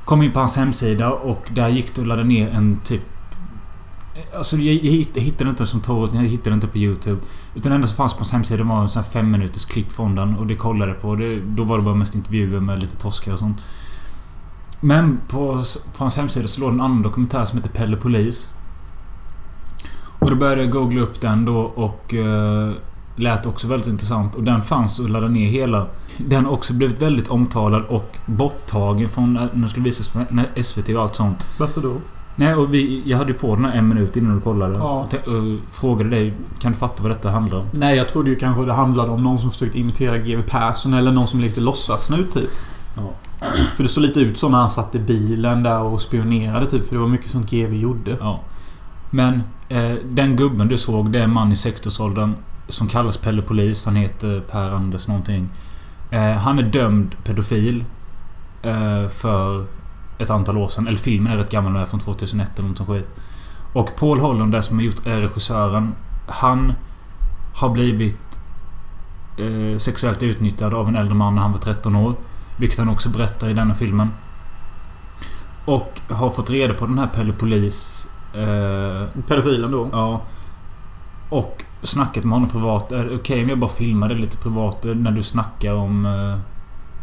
[0.04, 3.02] Kom in på hans hemsida och där gick det att ladda ner en typ...
[4.36, 7.20] Alltså jag, jag hittade inte som torrent, jag hittade inte på YouTube.
[7.54, 9.92] Utan det enda som fanns på hans hemsida var en sån här fem minuters klipp
[9.92, 10.36] från den.
[10.36, 11.16] Och det kollade jag på.
[11.16, 13.62] Det, då var det bara mest intervjuer med lite torskar och sånt.
[14.80, 15.62] Men på,
[15.96, 18.50] på hans hemsida så låg det en annan dokumentär som heter Pelle Polis.
[20.18, 22.72] Och då började jag googla upp den då och uh,
[23.16, 24.34] lät också väldigt intressant.
[24.34, 25.86] Och den fanns och laddade ner hela.
[26.16, 30.24] Den har också blivit väldigt omtalad och borttagen från eh, när den skulle visas på
[30.62, 31.46] SVT och allt sånt.
[31.58, 31.96] Varför då?
[32.36, 34.74] Nej, och vi, jag hade ju på den här en minut innan du kollade.
[34.78, 34.84] Ja.
[35.02, 37.66] Och, te- och frågade dig, kan du fatta vad detta handlar om?
[37.72, 41.12] Nej, jag trodde ju kanske det handlade om någon som försökte imitera GW Persson eller
[41.12, 42.50] någon som lekte låtsasnut typ.
[42.96, 43.02] Ja.
[43.76, 46.86] För det såg lite ut så när han satt i bilen där och spionerade typ.
[46.88, 48.16] För det var mycket sånt GW gjorde.
[48.20, 48.40] Ja.
[49.10, 52.34] Men eh, den gubben du såg, det är en man i 60-årsåldern.
[52.68, 53.84] Som kallas Pelle Polis.
[53.86, 55.48] Han heter Per Anders någonting.
[56.10, 57.84] Eh, han är dömd pedofil.
[58.62, 59.64] Eh, för
[60.20, 60.86] ett antal år sedan.
[60.86, 63.08] Eller filmen är rätt gammal, är från 2001 eller något sånt skit.
[63.72, 65.94] Och Paul Hollander som har gjort regissören.
[66.28, 66.72] Han
[67.54, 68.40] har blivit
[69.38, 72.14] eh, sexuellt utnyttjad av en äldre man när han var 13 år.
[72.56, 74.10] Vilket han också berättar i denna filmen.
[75.64, 79.88] Och har fått reda på den här Pelle Polis Eh, Pedofilen då.
[79.92, 80.20] ja.
[81.28, 82.92] Och snackat med honom privat.
[82.92, 86.06] Är det okej om jag bara filmar det lite privat eh, när du snackar om
[86.06, 86.38] eh,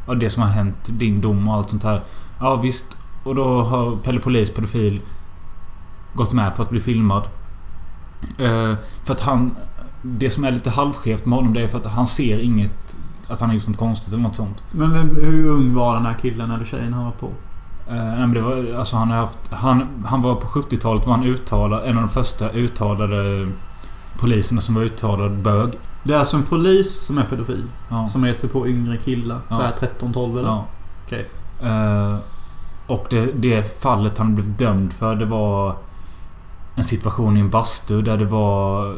[0.07, 2.01] ja, det som har hänt, din dom och allt sånt här?
[2.39, 2.96] Ja visst.
[3.27, 5.01] Och då har Pelle Polis, pedofil,
[6.13, 7.23] gått med på att bli filmad.
[8.37, 9.55] Eh, för att han...
[10.01, 12.95] Det som är lite halvskevt med honom det är för att han ser inget...
[13.27, 14.63] Att han har gjort något konstigt eller något sånt.
[14.71, 17.29] Men vem, hur ung var den här killen eller tjejen han var på?
[17.87, 21.13] Eh, nej, men det var, alltså han, har haft, han, han var på 70-talet var
[21.13, 23.47] han uttalad, en av de första uttalade
[24.19, 25.71] poliserna som var uttalad bög.
[26.03, 27.65] Det är alltså en polis som är pedofil.
[27.89, 28.09] Ja.
[28.09, 29.39] Som ger sig på yngre killar.
[29.49, 29.55] Ja.
[29.55, 30.49] Så här 13-12 eller?
[30.49, 30.65] ja.
[31.05, 31.27] Okej.
[31.63, 32.15] Eh,
[32.87, 35.75] och det, det fallet han blev dömd för det var
[36.75, 38.95] en situation i en bastu där det var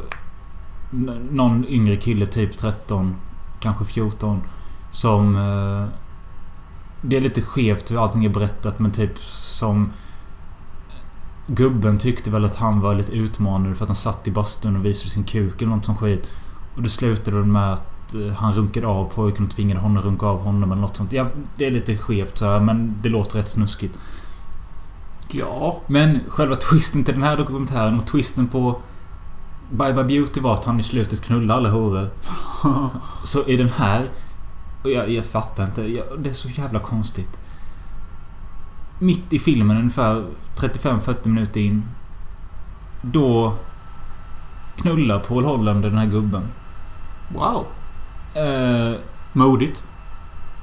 [1.32, 3.16] någon yngre kille, typ 13,
[3.60, 4.42] kanske 14,
[4.92, 5.36] som...
[5.36, 5.86] Eh,
[7.02, 9.92] det är lite skevt hur allting är berättat men typ som...
[11.48, 14.86] Gubben tyckte väl att han var lite utmanande för att han satt i bastun och
[14.86, 16.32] visade sin kuk eller något sånt skit.
[16.76, 20.26] Och det slutade med att eh, han runkade av pojken och tvingade honom att runka
[20.26, 21.14] av honom eller något sånt.
[21.14, 21.26] Ja,
[21.58, 24.00] det är lite skevt så här, men det låter rätt snuskigt.
[25.32, 25.80] Ja.
[25.88, 28.82] Men själva twisten till den här dokumentären och twisten på
[29.72, 32.10] Bye Bye Beauty var att han i slutet knullar alla horor.
[33.24, 34.10] Så i den här...
[34.84, 35.82] Jag, jag fattar inte.
[35.82, 37.40] Jag, det är så jävla konstigt.
[39.00, 41.84] Mitt i filmen ungefär 35-40 minuter in.
[43.02, 43.54] Då
[44.76, 46.44] knullar Paul Holland den här gubben.
[47.34, 47.66] wow.
[48.34, 48.94] Eh,
[49.34, 49.84] Modigt.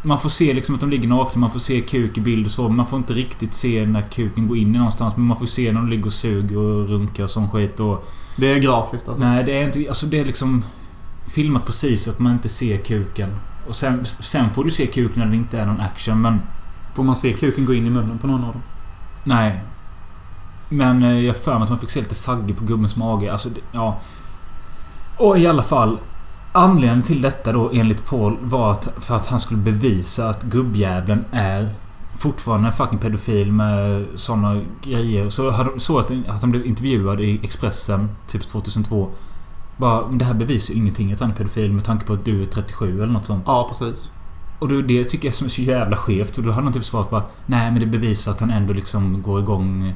[0.03, 2.53] man får se liksom att de ligger nakna, man får se kuk i bild och
[2.53, 2.69] så.
[2.69, 5.17] Man får inte riktigt se när kuken går in i någonstans.
[5.17, 7.81] Men man får se när de ligger och suger och runkar och sån skit.
[7.81, 9.25] Och, Det är grafiskt alltså.
[9.25, 9.85] Nej, det är inte...
[9.89, 10.65] Alltså det är liksom...
[11.29, 13.31] Filmat precis så att man inte ser kuken.
[13.69, 16.41] Och sen, sen får du se kuken när det inte är någon action, men...
[16.95, 18.63] Får man se kuken gå in i munnen på någon av dem?
[19.25, 19.61] Nej.
[20.69, 23.33] Men eh, jag har för mig att man fick se lite sagge på gubbens mage.
[23.33, 23.99] Alltså, det, ja.
[25.17, 25.99] Och i alla fall.
[26.57, 31.25] Anledningen till detta då enligt Paul var att för att han skulle bevisa att gubbjäveln
[31.33, 31.69] är
[32.19, 35.31] fortfarande en fucking pedofil med såna grejer.
[35.31, 39.09] Så hade- så att, att han blev intervjuad i Expressen typ 2002.
[39.77, 42.25] Bara, men det här bevisar ju ingenting att han är pedofil med tanke på att
[42.25, 43.43] du är 37 eller något sånt.
[43.47, 44.11] Ja, precis.
[44.59, 46.39] Och då, det tycker jag är så jävla skevt.
[46.39, 49.23] Och då hade han typ svarat bara Nej men det bevisar att han ändå liksom
[49.23, 49.95] går igång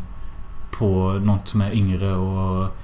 [0.79, 2.77] på något som är yngre och...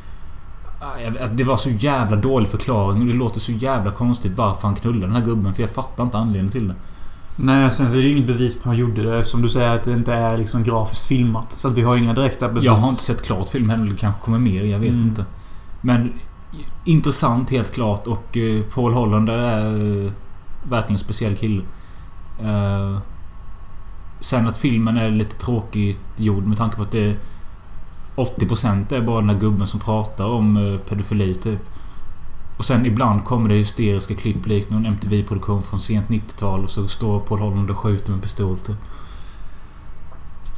[1.05, 4.63] Jag vet, Det var så jävla dålig förklaring och det låter så jävla konstigt varför
[4.69, 5.55] han knullar den här gubben.
[5.55, 6.75] För jag fattar inte anledningen till det.
[7.37, 9.49] Nej, sen så är det ju inget bevis på att han gjorde det eftersom du
[9.49, 11.53] säger att det inte är liksom grafiskt filmat.
[11.53, 12.65] Så att vi har inga direkta bevis.
[12.65, 13.93] Jag har inte sett klart filmen heller.
[13.93, 14.65] Det kanske kommer mer.
[14.65, 15.07] Jag vet Mm.
[15.09, 15.25] inte.
[15.81, 16.13] Men
[16.85, 19.67] intressant helt klart och eh, Paul Hollander är
[20.07, 20.13] eh,
[20.69, 21.63] verkligen en speciell kille.
[22.43, 22.99] Eh,
[24.21, 27.17] sen att filmen är lite tråkigt gjord med tanke på att det
[28.17, 31.61] 80% är bara den här gubben som pratar om eh, pedofili typ.
[32.57, 36.89] Och sen ibland kommer det hysteriska klipp likt någon MTV-produktion från sent 90-tal och så
[36.89, 38.77] står Paul Hollander och skjuter med pistol typ.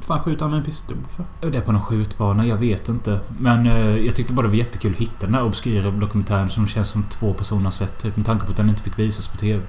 [0.01, 1.51] fan skjuter han med en pistol för?
[1.51, 3.21] Det är på någon skjutbana, jag vet inte.
[3.39, 6.67] Men eh, jag tyckte bara det var jättekul att hitta den här obskyra dokumentären som
[6.67, 8.03] känns som två personer har sett.
[8.03, 9.63] Typ, med tanke på att den inte fick visas på TV.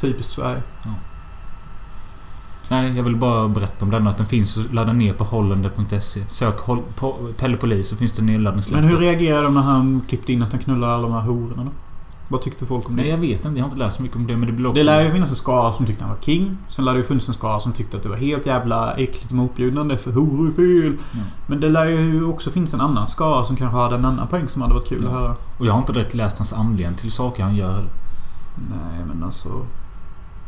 [0.00, 0.62] Typiskt Sverige.
[2.70, 4.06] Nej, jag vill bara berätta om den.
[4.06, 6.20] Att den finns att ladda ner på hollander.se.
[6.28, 8.82] Sök Hol- på Pelle Polis så finns det nedladdningslänkar.
[8.82, 11.64] Men hur reagerade de när han klippte in att han knullade alla de här hororna
[11.64, 11.70] då?
[12.28, 13.02] Vad tyckte folk om det?
[13.02, 13.58] Nej, jag vet inte.
[13.58, 14.36] Jag har inte läst så mycket om det.
[14.36, 14.72] Men det blir.
[14.72, 16.56] Det lär ju finnas en skara som tyckte han var king.
[16.68, 19.30] Sen lär det ju funnits en skara som tyckte att det var helt jävla äckligt
[19.30, 20.96] och motbjudande för horor är fel.
[21.12, 21.18] Ja.
[21.46, 24.48] Men det lär ju också finnas en annan skara som kanske hade en annan poäng
[24.48, 25.08] som hade varit kul Ja.
[25.08, 25.36] att höra.
[25.58, 27.84] Och jag har inte direkt läst hans anledning till saker han gör.
[28.70, 29.48] Nej men alltså...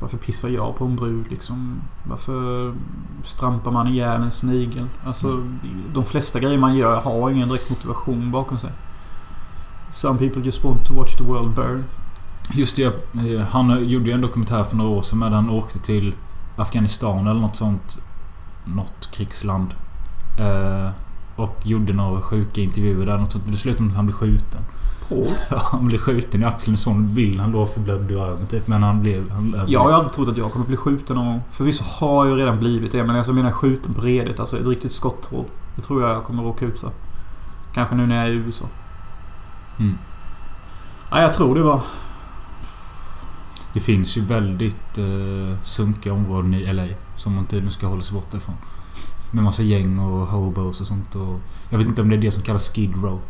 [0.02, 1.80] Varför pissar jag på en brud liksom?
[2.04, 2.74] Varför
[3.24, 4.86] strampar man ihjäl en snigel?
[5.06, 5.42] Alltså
[5.94, 8.70] de flesta grejer man gör har ingen direkt motivation bakom sig.
[9.90, 11.84] Some people just want to watch the world burn.
[12.52, 15.78] Just det, eh, han gjorde ju en dokumentär för några år sedan med han åkte
[15.78, 16.14] till
[16.56, 17.98] Afghanistan eller något sånt.
[18.64, 19.74] Något krigsland.
[20.38, 20.90] Eh,
[21.36, 23.18] och gjorde några sjuka intervjuer där.
[23.18, 23.44] Något sånt.
[23.46, 24.60] Det slutade med att han blev skjuten.
[25.50, 26.76] Ja, han blev skjuten i axeln.
[26.76, 27.40] Sån bild.
[27.40, 28.68] Han låg förblödd i ögonen typ.
[28.68, 29.30] Men han blev...
[29.30, 31.42] Han, Jag har aldrig trott att jag kommer bli skjuten någon gång.
[31.50, 33.04] Förvisso har jag ju redan blivit det.
[33.04, 34.40] Men alltså jag menar skjuten på redigt.
[34.40, 35.44] Alltså ett riktigt skotthål.
[35.76, 36.90] Det tror jag jag kommer råka ut för.
[37.74, 38.64] Kanske nu när jag är i USA.
[39.78, 39.98] Mm.
[41.12, 41.80] Nej, jag tror det var...
[43.72, 46.86] Det finns ju väldigt eh, sunkiga områden i LA.
[47.16, 48.54] Som man tydligen ska hålla sig borta ifrån.
[49.30, 51.14] Med massa gäng och hobos och sånt.
[51.14, 53.20] Och jag vet inte om det är det som kallas Skid Row.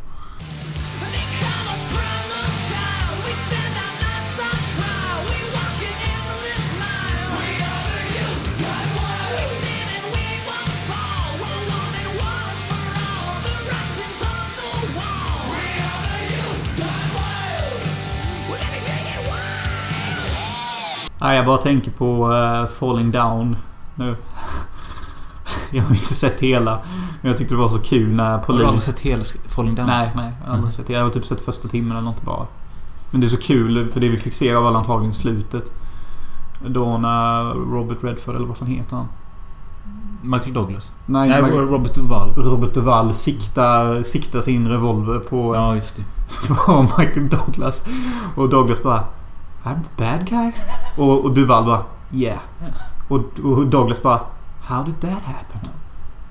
[21.22, 23.56] Nej, jag bara tänker på eh, Falling Down
[23.94, 24.16] nu.
[25.70, 26.80] jag har inte sett hela.
[27.20, 29.86] Men jag tyckte det var så kul när Har du aldrig sett hela Falling Down?
[29.86, 30.32] Nej, nej.
[30.40, 30.88] Jag har aldrig sett.
[30.88, 32.46] Jag har typ sett första timmen eller något bara.
[33.10, 35.70] Men det är så kul för det vi fick se var väl antagligen slutet.
[36.66, 39.08] Då när Robert Redford, eller vad fan heter han?
[40.22, 40.92] Michael Douglas?
[41.06, 42.34] Nej, Nej, Nej Robert Duvall.
[42.34, 46.04] Robert Duvall siktar, siktar sin revolver på, Ja, just det.
[46.54, 47.86] på Michael Douglas.
[48.36, 49.04] Och Douglas bara
[49.64, 50.52] I'm the bad guy.
[50.98, 51.82] Och, och Duvall bara
[52.14, 52.38] Yeah.
[53.08, 54.20] Och, och Douglas bara
[54.62, 55.68] How did that happen?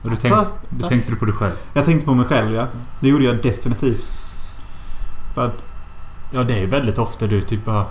[0.04, 0.36] Och du, tänk,
[0.70, 1.54] du tänkte du på dig själv?
[1.74, 2.68] Jag tänkte på mig själv ja.
[3.00, 4.06] Det gjorde jag definitivt.
[5.34, 5.64] För att
[6.34, 7.86] Ja, det är väldigt ofta du typ bara...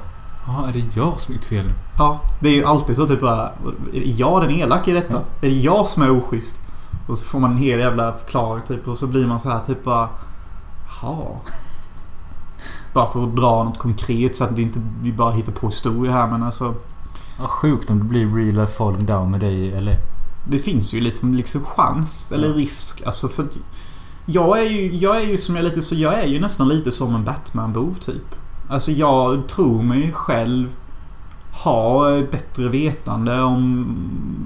[0.47, 1.73] Ja, är det jag som gjort fel nu?
[1.99, 3.47] Ja, det är ju alltid så typ bara...
[3.93, 5.15] Är det jag den elaka i detta?
[5.15, 5.47] Ja.
[5.47, 6.63] Är det jag som är oschysst?
[7.07, 9.61] Och så får man en hel jävla förklaring typ och så blir man så här
[9.61, 10.09] typ bara...
[11.03, 11.41] Ja.
[12.93, 16.13] Bara för att dra något konkret så att det inte vi bara hittar på historier
[16.13, 16.75] här men alltså...
[17.39, 19.97] Ja, sjukt om det blir real life falling down med dig eller...
[20.45, 23.03] Det finns ju liksom, liksom chans eller risk.
[23.07, 23.47] Alltså för...
[24.27, 25.95] Jag är ju, jag är ju som jag lite så...
[25.95, 28.35] Jag är ju nästan lite som en Batman-bov typ.
[28.69, 30.69] Alltså jag tror mig själv
[31.65, 33.97] ha bättre vetande om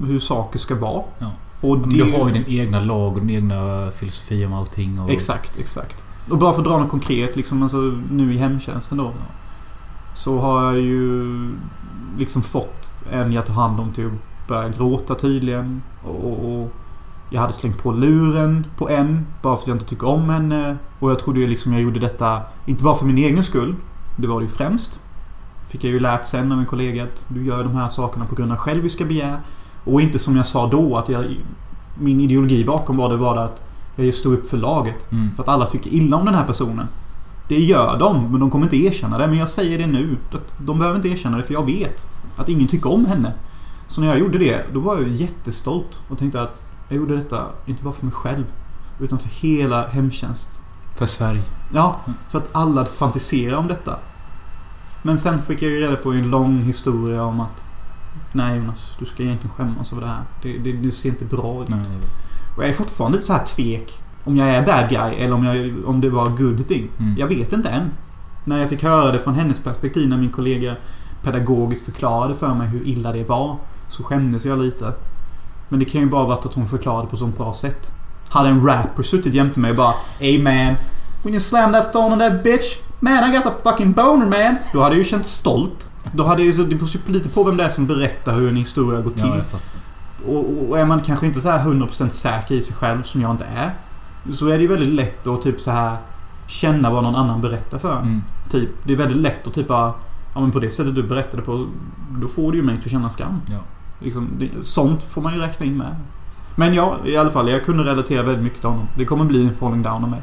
[0.07, 1.03] hur saker ska vara.
[1.19, 1.31] Ja.
[1.61, 4.99] Och Men det, du har ju din egna lag och din egna filosofi om allting
[4.99, 5.09] och...
[5.09, 6.04] Exakt, exakt.
[6.29, 7.77] Och bara för att dra något konkret liksom, alltså
[8.11, 9.11] nu i hemtjänsten då.
[10.13, 11.49] Så har jag ju
[12.17, 15.81] liksom fått en jag tar hand om till att börja gråta tydligen.
[16.03, 16.71] Och, och
[17.29, 20.77] jag hade slängt på luren på en bara för att jag inte tycker om henne.
[20.99, 23.75] Och jag trodde ju liksom jag gjorde detta, inte bara för min egen skull.
[24.17, 24.99] Det var det ju främst.
[25.67, 28.35] Fick jag ju lärt sen av en kollega att du gör de här sakerna på
[28.35, 29.37] grund av själviska begär.
[29.83, 31.25] Och inte som jag sa då att jag...
[31.99, 33.61] Min ideologi bakom var det var det att
[33.95, 35.11] jag står upp för laget.
[35.11, 35.35] Mm.
[35.35, 36.87] För att alla tycker illa om den här personen.
[37.47, 39.27] Det gör de, men de kommer inte erkänna det.
[39.27, 40.17] Men jag säger det nu.
[40.31, 42.05] Att de behöver inte erkänna det, för jag vet
[42.37, 43.33] att ingen tycker om henne.
[43.87, 47.45] Så när jag gjorde det, då var jag jättestolt och tänkte att jag gjorde detta,
[47.65, 48.45] inte bara för mig själv,
[48.99, 50.61] utan för hela hemtjänst.
[50.97, 51.43] För Sverige.
[51.73, 53.99] Ja, så att alla fantiserar om detta.
[55.01, 57.67] Men sen fick jag ju reda på en lång historia om att
[58.31, 60.23] Nej Jonas, du ska egentligen skämmas över det här.
[60.41, 61.69] Det, det, det ser inte bra ut.
[61.69, 61.79] Nej.
[62.55, 64.01] Och jag är fortfarande lite så här tvek.
[64.23, 66.89] Om jag är bad guy eller om, jag, om det var good thing.
[66.99, 67.15] Mm.
[67.17, 67.91] Jag vet inte än.
[68.43, 70.75] När jag fick höra det från hennes perspektiv när min kollega
[71.23, 73.57] pedagogiskt förklarade för mig hur illa det var.
[73.89, 74.93] Så skämdes jag lite.
[75.69, 77.91] Men det kan ju bara varit att hon förklarade på sånt bra sätt.
[78.29, 80.75] Hade en rapper suttit jämte mig och bara Hey man.
[81.23, 82.77] When you slam that phone on that bitch.
[82.99, 84.57] Man I got a fucking boner man.
[84.73, 85.89] Då hade jag ju känt stolt.
[86.13, 88.35] Då hade jag ju så, det beror ju lite på vem det är som berättar
[88.35, 89.43] hur en historia går till.
[89.51, 89.59] Ja.
[90.27, 93.31] Och, och är man kanske inte så här 100% säker i sig själv som jag
[93.31, 93.73] inte är.
[94.33, 95.97] Så är det ju väldigt lätt att typ så här
[96.47, 97.99] känna vad någon annan berättar för.
[97.99, 98.23] Mm.
[98.49, 99.93] Typ, det är väldigt lätt att typ bara,
[100.35, 101.67] Ja men på det sättet du berättade på.
[102.21, 103.41] Då får du ju mig att känna skam.
[103.49, 103.59] Ja.
[103.99, 105.95] Liksom, det, sånt får man ju räkna in med.
[106.55, 107.49] Men ja, i alla fall.
[107.49, 108.87] Jag kunde relatera väldigt mycket till honom.
[108.97, 110.21] Det kommer bli en falling down av mig.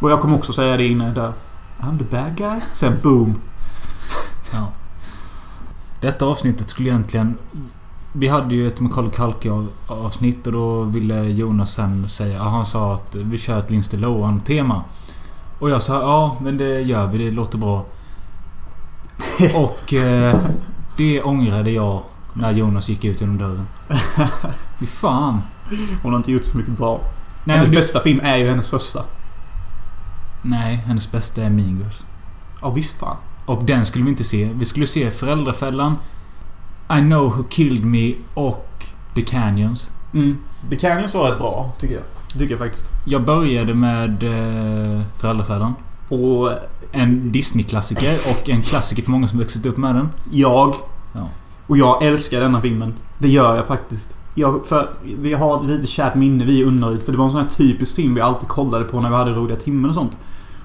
[0.00, 1.32] Och jag kommer också säga det innan jag dör.
[1.80, 2.60] I'm the bad guy.
[2.72, 3.34] Sen boom.
[4.52, 4.72] Ja.
[6.00, 7.34] Detta avsnittet skulle egentligen...
[8.12, 12.42] Vi hade ju ett Macaulay Culkin avsnitt och då ville Jonas sen säga...
[12.42, 14.82] Han sa att vi kör ett Lindsay Lohan-tema.
[15.58, 17.18] Och jag sa ja, men det gör vi.
[17.18, 17.84] Det låter bra.
[19.54, 20.36] Och eh,
[20.96, 23.66] det ångrade jag när Jonas gick ut genom dörren.
[24.78, 25.42] Fy fan.
[26.02, 27.00] Hon har inte gjort så mycket bra.
[27.44, 29.02] Nej, hennes det- bästa film är ju hennes första.
[30.42, 32.06] Nej, hennes bästa är Mean Girls.
[32.62, 33.16] Ja visst fan.
[33.46, 34.50] Och den skulle vi inte se.
[34.54, 35.96] Vi skulle se Föräldrafällan,
[36.90, 39.90] I know who killed me och The Canyons.
[40.14, 40.38] Mm.
[40.80, 42.04] Kan ju vara rätt bra, tycker jag.
[42.38, 42.86] Tycker jag faktiskt.
[43.04, 45.74] Jag började med eh, Föräldrafällan.
[46.08, 46.50] Och
[46.92, 50.08] En Disney-klassiker och en klassiker för många som växte upp med den.
[50.30, 50.74] jag...
[51.12, 51.28] Ja.
[51.66, 52.94] Och jag älskar denna filmen.
[53.18, 54.18] Det gör jag faktiskt.
[54.34, 57.02] Jag, för vi har lite kärt minne vi i Unnaryd.
[57.02, 59.32] För det var en sån här typisk film vi alltid kollade på när vi hade
[59.32, 60.16] roliga timmen och sånt.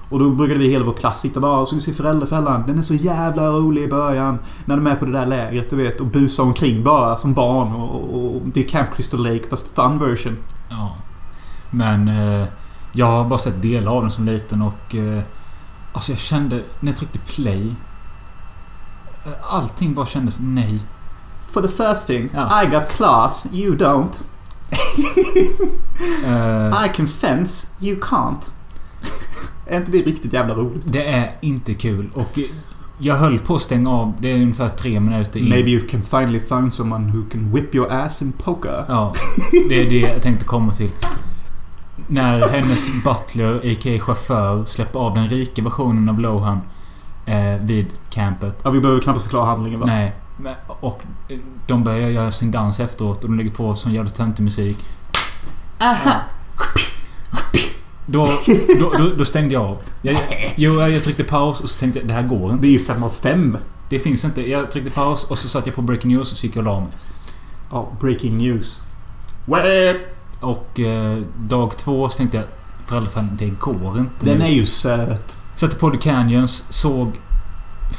[0.08, 2.64] Och då brukade vi hela vår klass sitta bara och så se Föräldrafällan.
[2.66, 4.38] Den är så jävla rolig i början.
[4.64, 6.00] När de är på det där lägret, du vet.
[6.00, 7.72] Och busar omkring bara som barn.
[7.72, 10.36] Och, och, och det är Camp Crystal Lake fast fun version.
[10.68, 10.96] Ja.
[11.70, 12.46] Men eh,
[12.92, 14.94] jag har bara sett delar av den som liten och...
[14.94, 15.22] Eh,
[15.92, 17.74] alltså jag kände när jag tryckte play...
[19.24, 20.80] eh, Allting bara kändes nej.
[21.50, 22.62] For the first thing, Ja.
[22.62, 24.12] I got class, you don't.
[26.26, 28.50] Eh, I can fence, you can't.
[29.66, 30.92] Är inte det riktigt jävla roligt?
[30.92, 32.38] det är inte kul och...
[32.98, 34.14] Jag höll på att stänga av.
[34.20, 35.48] Det är ungefär tre minuter in.
[35.48, 38.84] Maybe you can finally find someone who can whip your ass in poker.
[38.88, 39.12] Ja,
[39.68, 40.90] det är det jag tänkte komma till.
[42.06, 43.98] När hennes butler, a.k.a.
[44.00, 46.60] chaufför, släpper av den rika versionen av Lohan
[47.26, 48.60] eh, vid campet.
[48.62, 49.86] Ja, vi behöver knappast förklara handlingen va?
[49.86, 50.14] Nej.
[50.80, 51.02] Och
[51.66, 54.78] de börjar göra sin dans efteråt och de lägger på sån jävla töntig musik.
[55.78, 56.20] Aha!
[58.06, 58.28] Då,
[58.80, 59.76] då, då, då stängde jag av.
[60.02, 60.16] Jag,
[60.56, 62.62] jo, jag tryckte paus och så tänkte jag det här går inte.
[62.62, 63.58] Det är ju fem av fem.
[63.88, 64.50] Det finns inte.
[64.50, 66.72] Jag tryckte paus och så satte jag på breaking news och så gick jag och
[66.72, 66.88] la mig.
[67.70, 68.80] Ja, breaking news.
[69.46, 69.96] Wait.
[70.40, 72.46] Och eh, dag två så tänkte jag
[72.86, 74.44] Föräldrafällan, det går inte Den nu.
[74.44, 75.38] är ju söt.
[75.54, 77.12] Satte på The Canyons, såg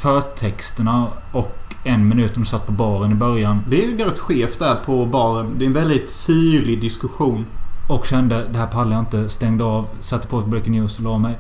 [0.02, 3.60] förtexterna och en minut när de satt på baren i början.
[3.70, 5.56] Det är rätt skevt där på baren.
[5.58, 7.46] Det är en väldigt syrlig diskussion.
[7.88, 9.30] Och kände det här pallar jag inte.
[9.30, 11.38] Stängde av, satte på Breaking News och la mig.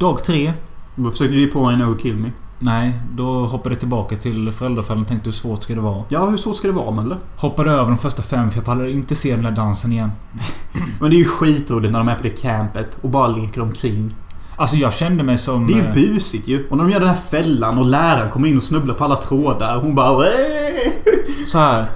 [0.00, 0.52] Dag tre.
[0.94, 2.30] Då försökte vi på en Oh Kill Me.
[2.58, 6.04] Nej, då hoppade jag tillbaka till Föräldrafällan och tänkte hur svårt ska det vara?
[6.08, 7.16] Ja, hur så ska det vara Mölle?
[7.36, 10.12] Hoppade över de första fem för jag pallade inte se den där dansen igen.
[11.00, 14.14] Men det är ju skitroligt när de är på det campet och bara leker omkring.
[14.56, 15.66] Alltså jag kände mig som...
[15.66, 16.68] Det är eh, ju busigt ju.
[16.68, 19.16] Och när de gör den här fällan och läraren kommer in och snubblar på alla
[19.16, 19.76] trådar.
[19.76, 20.26] Hon bara!
[21.46, 21.86] Så här.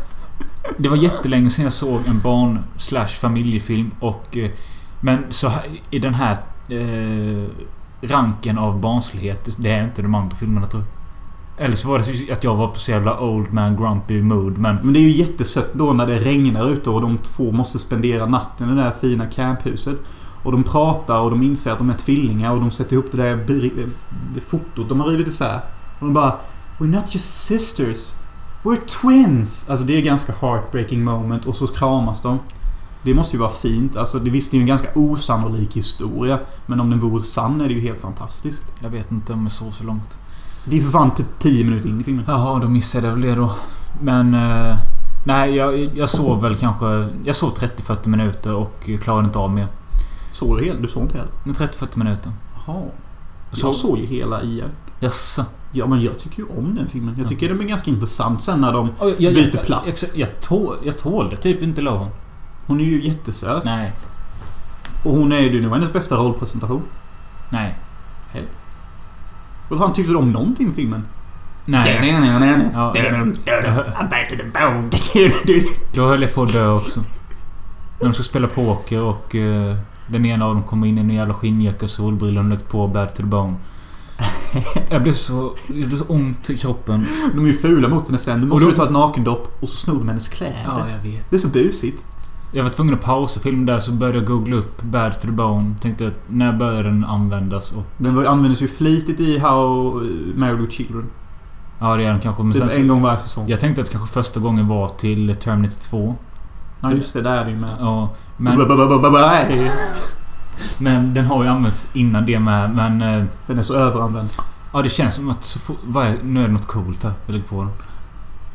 [0.76, 4.37] Det var jättelänge sedan jag såg en barn slash familjefilm och...
[4.37, 4.50] Eh,
[5.00, 6.37] men så här, i den här
[6.68, 7.44] eh,
[8.00, 9.48] ranken av barnslighet.
[9.57, 10.96] Det är inte de andra filmerna tror jag.
[11.64, 14.76] Eller så var det att jag var på så jävla old man grumpy mood men...
[14.76, 18.26] Men det är ju jättesött då när det regnar ute och de två måste spendera
[18.26, 20.00] natten i det där fina camphuset.
[20.42, 23.16] Och de pratar och de inser att de är tvillingar och de sätter ihop det
[23.16, 23.87] där eh,
[24.35, 25.61] det fotot de har rivit isär.
[25.98, 26.35] Och de bara
[26.79, 28.12] We're not just sisters.
[28.66, 29.70] We're twins!
[29.70, 32.38] Alltså det är ganska heartbreaking moment och så kramas de.
[33.02, 33.96] Det måste ju vara fint.
[33.96, 36.38] Alltså det visst det är ju en ganska osannolik historia.
[36.66, 38.62] Men om den vore sann är det ju helt fantastiskt.
[38.83, 40.18] Jag vet inte om jag såg så långt.
[40.64, 42.24] Det är för fan typ 10 minuter in i filmen.
[42.29, 43.55] Jaha, då missade jag väl det då.
[44.00, 44.35] Men...
[44.35, 44.76] Eh,
[45.26, 47.09] nej, jag, jag sov väl kanske...
[47.24, 49.68] Jag sov 30-40 minuter och klarade inte av mer.
[50.33, 50.81] Såg du hela?
[50.81, 51.29] Du såg inte hela?
[51.44, 52.33] Men 30-40 minuter.
[52.66, 52.83] Jaha.
[53.50, 54.70] Jag såg ju hela igen.
[55.00, 55.44] Jaså?
[55.77, 57.15] Ja men jag tycker ju om den filmen.
[57.19, 58.91] Jag tycker den är ganska intressant sen när de...
[58.99, 60.15] Och jag, Byter jag, plats.
[60.17, 62.11] Jag, jag, tål, jag tålde typ inte Lohan.
[62.67, 63.65] Hon är ju jättesöt.
[63.65, 63.93] Nej.
[65.05, 65.61] Och hon är ju...
[65.61, 66.83] Det var hennes bästa rollpresentation.
[67.51, 67.79] Nej.
[69.69, 71.05] Vad fan tyckte du om någonting med filmen?
[71.65, 72.71] Nej.
[72.75, 72.93] Ja,
[75.95, 77.01] Då höll jag på att dö också.
[77.99, 81.11] När de ska spela poker och eh, den ena av dem kommer in i en
[81.11, 83.55] jävla skinnjacka och solbrillor och på Bad to the Bone.
[84.90, 85.55] Jag blev så...
[85.69, 87.07] Det blev så ont i kroppen.
[87.35, 88.40] De är ju fula mot henne sen.
[88.40, 90.85] Du måste Och då- ta ett nakendopp och så snor de hennes kläder.
[90.97, 91.31] jag vet.
[91.31, 92.05] Det är så busigt.
[92.53, 95.33] Jag var tvungen att pausa filmen där så började jag googla upp Bad to the
[95.33, 95.75] Bone.
[95.81, 97.73] Tänkte att när började den användas?
[97.73, 101.05] Och, Den användes ju flitigt i How uh, Married Children.
[101.79, 102.42] ja, det är den kanske.
[102.42, 103.49] Men sen, Typ en gång varje säsong.
[103.49, 106.14] jag tänkte att kanske första gågen var till Terminator 2.
[106.81, 107.77] Ja just det, där är det ju med.
[107.81, 108.59] Ja, men.
[110.79, 112.75] Men den har ju använts innan det med.
[112.75, 113.03] Men...
[113.03, 114.29] eh, Den är så överanvänd.
[114.73, 117.12] Ja, det känns som att så fort, är, nu är det något coolt här.
[117.27, 117.73] Jag lägger på den.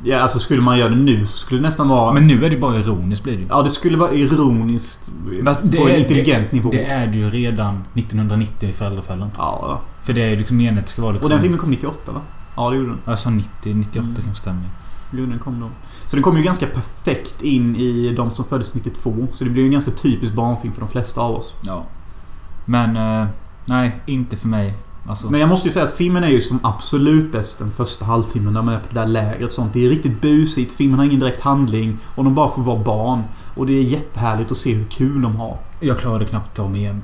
[0.04, 2.14] Ja, alltså skulle man göra det nu så skulle det nästan vara...
[2.14, 3.46] Men nu är det bara ironiskt blir det.
[3.50, 5.12] Ja, det skulle vara ironiskt
[5.46, 6.70] Fast det på en intelligent nivå.
[6.72, 9.32] Det är det ju redan 1990 i Föräldrafällan.
[9.38, 9.80] Ja, ja.
[10.04, 11.26] För det är ju liksom meningen att det ska vara liksom...
[11.26, 12.22] Och den filmen kom 98 va?
[12.56, 12.98] Ja, det gjorde den.
[13.06, 14.16] Jag sa 90, 98 Mm.
[14.24, 14.64] kanske stämmer.
[15.12, 15.68] Jo, den kom då.
[16.12, 19.28] Så den kom ju ganska perfekt in i de som föddes 92.
[19.34, 21.54] Så det blev en ganska typisk barnfilm för de flesta av oss.
[21.62, 21.84] Ja.
[22.66, 22.98] Men...
[22.98, 23.28] Eh,
[23.66, 24.74] nej, inte för mig.
[25.08, 25.30] Alltså.
[25.30, 28.54] Men jag måste ju säga att filmen är ju som absolut bäst den första halvtimmen
[28.54, 29.74] när man är på det där lägret och sånt.
[29.74, 30.74] Det är riktigt busigt.
[30.74, 31.98] Filmen har ingen direkt handling.
[32.16, 33.24] Och de bara får vara barn.
[33.56, 35.58] Och det är jättehärligt att se hur kul de har.
[35.80, 37.02] Jag klarade knappt mig igen.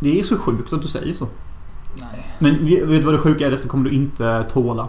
[0.00, 1.26] Det är så sjukt att du säger så.
[2.00, 2.26] Nej.
[2.38, 3.50] Men vet du vad det sjuka är?
[3.50, 4.88] Detta kommer du inte tåla.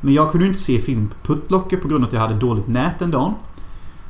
[0.00, 2.68] Men jag kunde inte se film på Putlocker på grund av att jag hade dåligt
[2.68, 3.34] nät den dagen.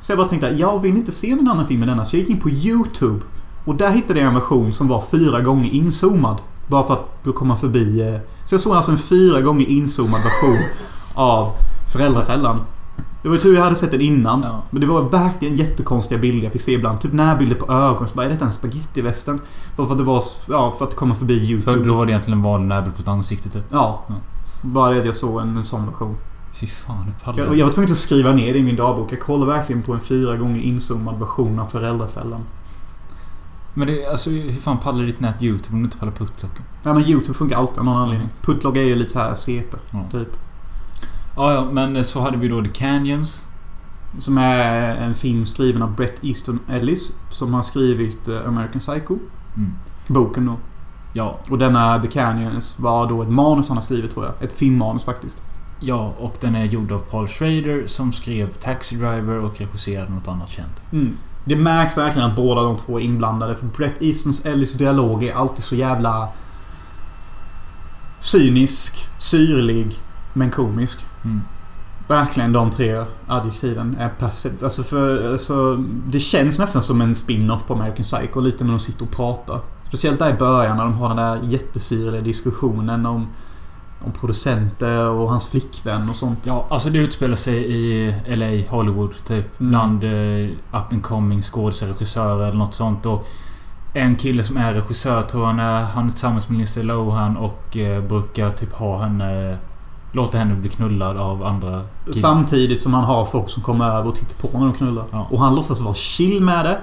[0.00, 2.04] Så jag bara tänkte att jag vill inte se någon annan film än denna.
[2.04, 3.20] Så jag gick in på YouTube.
[3.64, 6.36] Och där hittade jag en version som var fyra gånger inzoomad.
[6.66, 8.00] Bara för att komma förbi...
[8.00, 8.20] eh.
[8.44, 10.58] Så jag såg alltså en fyra gånger inzoomad version
[11.14, 11.52] av
[11.92, 12.60] Föräldrafällan.
[13.22, 14.42] Det var ju tur jag hade sett den innan.
[14.42, 14.62] Ja.
[14.70, 17.00] Men det var verkligen jättekonstiga bilder jag fick se ibland.
[17.00, 18.08] Typ närbilder på ögon.
[18.08, 19.40] Så bara, är detta en spagettivästen?
[19.76, 20.24] Bara för att det var...
[20.48, 21.78] Ja, för att komma förbi YouTube.
[21.78, 23.64] För då var det egentligen en vanlig näbbel på ett ansikte typ.
[23.70, 24.04] Ja.
[24.08, 24.14] Ja.
[24.60, 26.16] Bara det att jag såg en, sån version.
[26.54, 29.12] Fy fan, hur pallar Jag, jag, var tvungen att skriva ner det i min dagbok.
[29.12, 32.40] Jag kollar verkligen på en fyra gånger inzoomad version av Föräldrafällan.
[33.74, 36.62] Men det, alltså hur fan pallar ditt nät YouTube om du inte pallar puttlocken?
[36.82, 38.28] Ja men YouTube funkar alltid av någon anledning.
[38.42, 39.76] Putlog är ju lite så här CP.
[39.92, 40.04] Ja.
[40.10, 40.28] Typ.
[41.36, 43.44] Ja, ja, men så hade vi då The Canyons.
[44.18, 47.12] Som är en film skriven av Brett Easton Ellis.
[47.30, 49.18] Som har skrivit eh, American Psycho.
[49.56, 49.72] Mm.
[50.06, 50.56] Boken då.
[51.12, 54.34] Ja, Och denna The Canyons var då ett manus han har skrivit tror jag.
[54.40, 55.42] Ett filmmanus faktiskt.
[55.80, 60.28] ja, och den är gjord av Paul Schrader som skrev Taxi Driver och regisserade något
[60.28, 60.82] annat känt.
[60.92, 61.16] Mm.
[61.44, 63.56] Det märks verkligen att båda de två är inblandade.
[63.56, 66.28] För Brett Easton Ellis dialog är alltid så jävla...
[68.20, 69.96] Cynisk, syrlig,
[70.32, 70.98] men komisk.
[71.24, 71.40] Mm.
[72.08, 74.62] Verkligen de tre adjektiven är perfekt.
[74.62, 75.32] Alltså för...
[75.32, 79.10] Alltså, det känns nästan som en spin-off på American Psycho lite när de sitter och
[79.10, 79.60] pratar.
[79.90, 83.26] Speciellt där i början när de har den där jättesyrliga diskussionen om...
[84.04, 86.46] om producenter och hans flickvän och sånt.
[86.46, 89.60] Ja, alltså det utspelar sig i LA, Hollywood typ.
[89.60, 89.70] Mm.
[89.70, 93.06] Bland eh, up and coming skådespelare, regissörer eller något sånt.
[93.06, 93.26] Och
[93.94, 95.82] en kille som är regissör tror han är.
[95.82, 99.58] Han är tillsammans med Lindsay Lohan och eh, brukar typ ha henne...
[100.12, 102.14] Låta henne bli knullad av andra killar.
[102.14, 105.04] Samtidigt som han har folk som kommer över och tittar på när de knullar.
[105.10, 105.26] Ja.
[105.30, 106.78] Och han låtsas vara chill med det.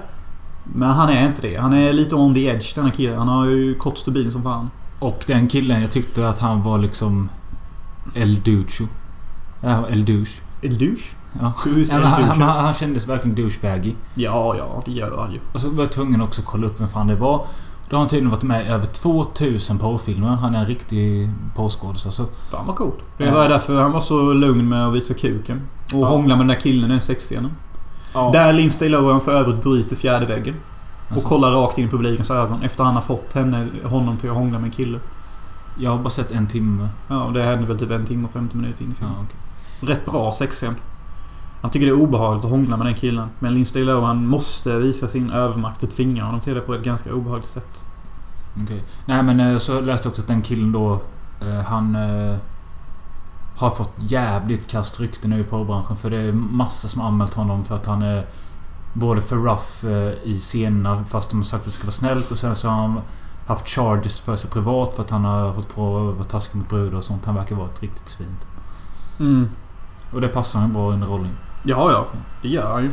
[0.74, 1.56] Men han är inte det.
[1.56, 3.18] Han är lite on the edge denna killen.
[3.18, 4.70] Han har ju kort stubin som fan.
[4.98, 7.28] Och den killen, jag tyckte att han var liksom...
[8.14, 8.84] El Ducho.
[9.60, 10.40] Ja, El Douche.
[10.62, 11.10] El douche?
[11.40, 11.52] Ja.
[11.92, 13.92] Han, han, han kändes verkligen douchebaggy.
[14.14, 15.38] Ja, ja, det gör han ju.
[15.52, 17.46] Och så var jag tvungen också att kolla upp vem fan det var.
[17.88, 20.28] Då har han tydligen varit med i över 2000 porrfilmer.
[20.28, 22.26] Han är en riktig porrskådis alltså.
[22.50, 22.98] Fan vad coolt.
[23.18, 25.60] Det var därför han var så lugn med att visa kuken.
[25.94, 26.06] Och Ja.
[26.06, 27.50] hångla med den där killen i den sexscenen.
[28.14, 28.30] Ja.
[28.32, 30.54] Där Lindsay Lohan för övrigt bryter fjärde väggen.
[31.06, 34.30] Och Alltså, kollar rakt in i publikens ögon efter han har fått henne, honom till
[34.30, 34.98] att hångla med en kille.
[35.78, 36.88] Jag har bara sett en timme.
[37.08, 39.14] Ja, och det hände väl typ en timme och 50 minuter in i Ja, filmen.
[39.24, 39.94] okej.
[39.94, 40.76] Rätt bra sexscen.
[41.62, 43.28] Han tycker det är obehagligt att hångla med den killen.
[43.38, 47.14] Men Lindsay Lohan måste visa sin övermakt och tvinga honom till det på ett ganska
[47.14, 47.82] obehagligt sätt.
[48.64, 48.82] Okej.
[49.06, 51.00] Nej men eh, så läste jag också att den killen då...
[51.40, 51.96] eh, Han...
[53.58, 55.96] Har fått jävligt kast rykte nu i porrbranschen.
[55.96, 58.26] För det är massor som anmält honom för att han är...
[58.92, 62.32] Både för rough eh, i scenerna fast de har sagt att det ska vara snällt
[62.32, 63.00] och sen så har han
[63.46, 66.68] haft charges för sig privat för att han har hållit på att vara taskig mot
[66.68, 67.24] brudar och sånt.
[67.24, 68.36] Han verkar vara ett riktigt svin.
[69.20, 69.48] Mm.
[70.12, 71.30] Och det passar han bra under rollen.
[71.62, 72.06] Ja, ja.
[72.42, 72.90] Det gör han ju.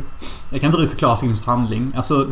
[0.50, 1.92] Jag kan inte riktigt förklara filmens handling.
[1.96, 2.26] Alltså...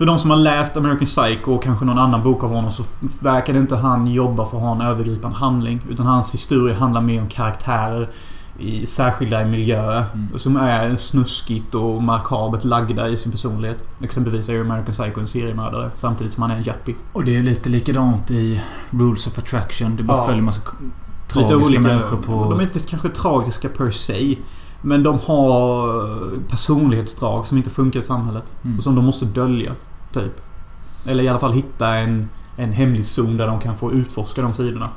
[0.00, 2.82] För de som har läst American Psycho och kanske någon annan bok av honom så
[3.20, 5.80] verkar inte han jobba för att ha en övergripande handling.
[5.90, 8.08] Utan hans historia handlar mer om karaktärer
[8.58, 10.04] i särskilda miljöer.
[10.14, 10.38] Mm.
[10.38, 13.84] Som är snuskigt och makabert lagda i sin personlighet.
[14.02, 16.94] Exempelvis är ju American Psycho en seriemördare samtidigt som han är en yuppie.
[17.12, 19.96] Och det är lite likadant i Rules of Attraction.
[19.96, 20.26] Det bara Ja.
[20.26, 21.80] följer massa Lite tragiska olika.
[21.80, 22.50] människor på...
[22.50, 24.36] De är inte kanske tragiska per se.
[24.82, 28.54] Men de har personlighetsdrag som inte funkar i samhället.
[28.64, 28.76] Mm.
[28.76, 29.72] Och som de måste dölja.
[30.12, 30.40] Typ.
[31.06, 34.54] Eller i alla fall hitta en, en hemlig zon där de kan få utforska de
[34.54, 34.88] sidorna.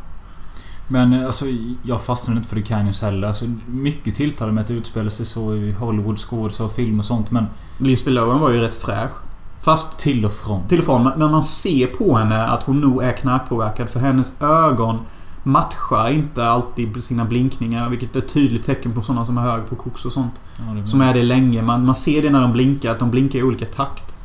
[0.88, 1.46] Men alltså,
[1.84, 3.28] jag fastnade inte för The Canyons heller.
[3.28, 7.06] Alltså, mycket tilltalade med att det utspelar sig så i Hollywood, skådisar och film och
[7.06, 7.32] sånt.
[7.32, 7.46] Men
[7.78, 9.12] Lindsay Lohan var ju rätt fräsch.
[9.60, 10.68] Fast till och från.
[10.68, 13.90] till och från, men man ser på henne att hon nog är knarkpåverkad.
[13.90, 15.00] För hennes ögon
[15.44, 17.90] matchar inte alltid sina blinkningar.
[17.90, 20.34] Vilket är ett tydligt tecken på sådana som är hög på koks och sånt.
[20.58, 21.62] Ja, det Som är det länge.
[21.62, 24.16] Man, man ser det när de blinkar, att de blinkar i olika takt.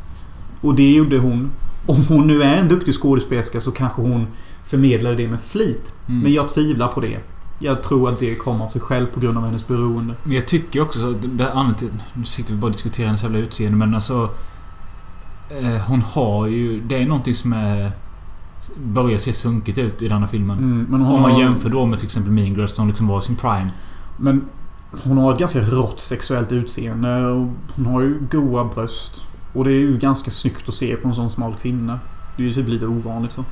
[0.61, 1.51] Och det gjorde hon.
[1.87, 4.27] Om hon nu är en duktig skådespelerska så kanske hon
[4.63, 5.95] förmedlade det med flit.
[6.07, 6.21] Mm.
[6.21, 7.19] Men jag tvivlar på det.
[7.59, 10.15] Jag tror att det kommer av sig själv på grund av hennes beroende.
[10.23, 11.11] Men jag tycker också så...
[12.13, 14.31] Nu sitter vi bara och diskuterar hennes jävla utseende men alltså...
[15.51, 16.81] Eh, hon har ju...
[16.81, 17.93] Det är någonting som är...
[18.77, 20.59] Börjar se sunkigt ut i denna filmen.
[20.59, 23.07] Mm, men Om hon man har, jämför då med till exempel Mean Girls som liksom
[23.07, 23.71] var i sin prime.
[24.17, 24.45] Men
[25.05, 27.27] hon har ett ganska rått sexuellt utseende.
[27.27, 29.25] Och hon har ju goa bröst.
[29.53, 31.99] Och det är ju ganska snyggt att se på en sån smal kvinna.
[32.37, 33.45] Det är ju typ lite ovanligt så.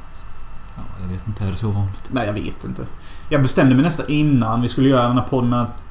[0.77, 2.03] Ja, jag vet inte, är det så vanligt?
[2.11, 2.87] Nej, jag vet inte.
[3.29, 5.83] Jag bestämde mig nästan innan vi skulle göra den här podden att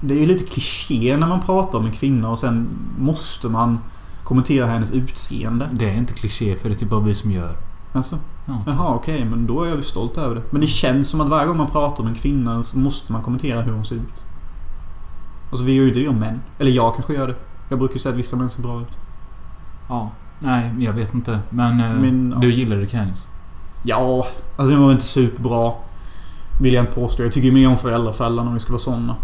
[0.00, 3.78] det är ju lite kliché när man pratar om en kvinna och sen måste man
[4.24, 5.68] kommentera hennes utseende.
[5.72, 7.52] Det är inte kliché för det är typ bara vi som gör.
[7.92, 8.74] Alltså, Ja, typ.
[8.74, 10.42] jaha okej, men då är jag ju stolt över det.
[10.50, 13.22] Men det känns som att varje gång man pratar om en kvinna så måste man
[13.22, 14.24] kommentera hur hon ser ut.
[15.50, 16.40] Alltså vi gör ju det om män.
[16.58, 17.34] Eller jag kanske gör det.
[17.68, 18.88] Jag brukar ju säga att vissa män ser bra ut.
[19.88, 20.10] Ja.
[20.38, 21.40] Nej, jag vet inte.
[21.50, 22.38] Men, eh, ja.
[22.40, 23.28] du gillade The Canyons?
[23.82, 24.26] Ja,
[24.56, 25.72] alltså den var inte superbra.
[26.60, 27.22] Vill jag inte påstå.
[27.22, 29.16] Jag tycker mer om Föräldrafällan om vi ska vara såna.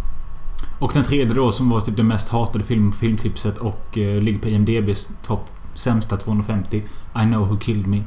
[0.78, 4.22] Och den tredje då som var typ den mest hatade filmen på filmtipset och eh,
[4.22, 6.76] ligger på IMDBs topp sämsta 250.
[7.16, 8.02] I know who killed me.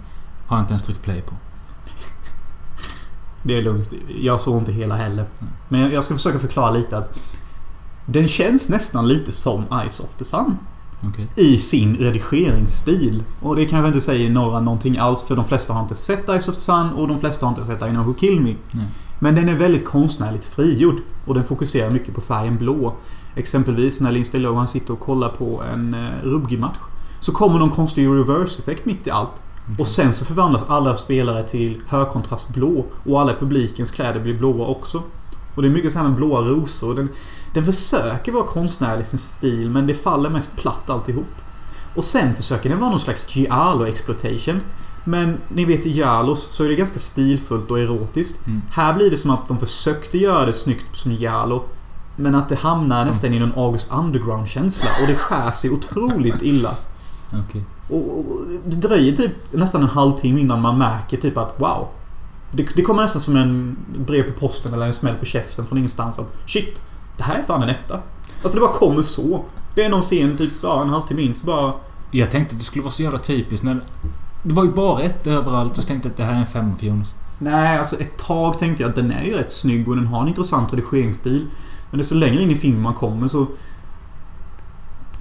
[0.48, 1.34] Har jag inte ens tryckt play på.
[3.44, 3.94] Det är lugnt.
[4.22, 5.26] Jag såg inte hela heller.
[5.70, 7.20] Men jag- ska försöka förklara lite att
[8.06, 10.58] den känns nästan lite som Eyes of the Sun.
[11.02, 11.28] Okej.
[11.36, 13.24] I sin redigeringsstil.
[13.42, 16.50] Och det kanske inte säger några någonting alls för de flesta har inte sett Eyes
[16.50, 18.56] of Sun och de flesta har inte sett I know who killed me.
[18.72, 18.86] Nej.
[19.20, 20.96] Men den är väldigt konstnärligt frigjord.
[21.26, 22.94] Och den fokuserar mycket på färgen blå.
[23.36, 26.78] Exempelvis när Lindsay Lohan sitter och kollar på en eh, rugbymatch.
[27.20, 29.32] Så kommer någon konstig reverse-effekt mitt i allt.
[29.80, 32.86] Och sen så förvandlas alla spelare till högkontrastblå.
[33.06, 35.04] Och alla i publikens kläder blir blåa också.
[35.56, 36.96] Och det är mycket så här med blåa rosor.
[36.96, 37.10] Den,
[37.54, 41.36] den försöker vara konstnärlig i sin stil men det faller mest platt alltihop.
[41.96, 44.62] Och sen försöker den vara någon slags giallo-exploitation.
[45.04, 48.48] Men ni vet i Jalos så är det ganska stilfullt och erotiskt.
[48.48, 48.62] Mm.
[48.72, 51.64] Här blir det som att de försökte göra det snyggt som Giallo.
[52.16, 54.90] Men att det hamnar nästan i någon August Underground-känsla.
[55.02, 56.76] Och det skär sig otroligt illa.
[57.48, 57.64] Okej.
[57.90, 58.26] Och, och
[58.66, 61.88] det dröjer typ nästan en halvtimme innan man märker typ att wow.
[62.52, 65.78] Det, det kommer nästan som en brev på posten eller en smäll på käften från
[65.78, 66.82] ingenstans att Shit!
[67.18, 68.00] Det här är fan en etta.
[68.44, 69.46] Alltså det bara kommer så.
[69.76, 71.74] Det är någon scen typ bara en halvtimme in så bara...
[72.12, 73.80] Jag tänkte att det skulle vara så jävla typiskt när...
[74.44, 76.46] Det var ju bara ett överallt och så tänkte jag att det här är en
[76.46, 77.16] femma för Jonas.
[77.40, 80.22] Nej, alltså ett tag tänkte jag att den är ju rätt snygg och den har
[80.22, 81.46] en intressant redigeringsstil.
[81.92, 83.48] Men desto längre in i filmen man kommer så...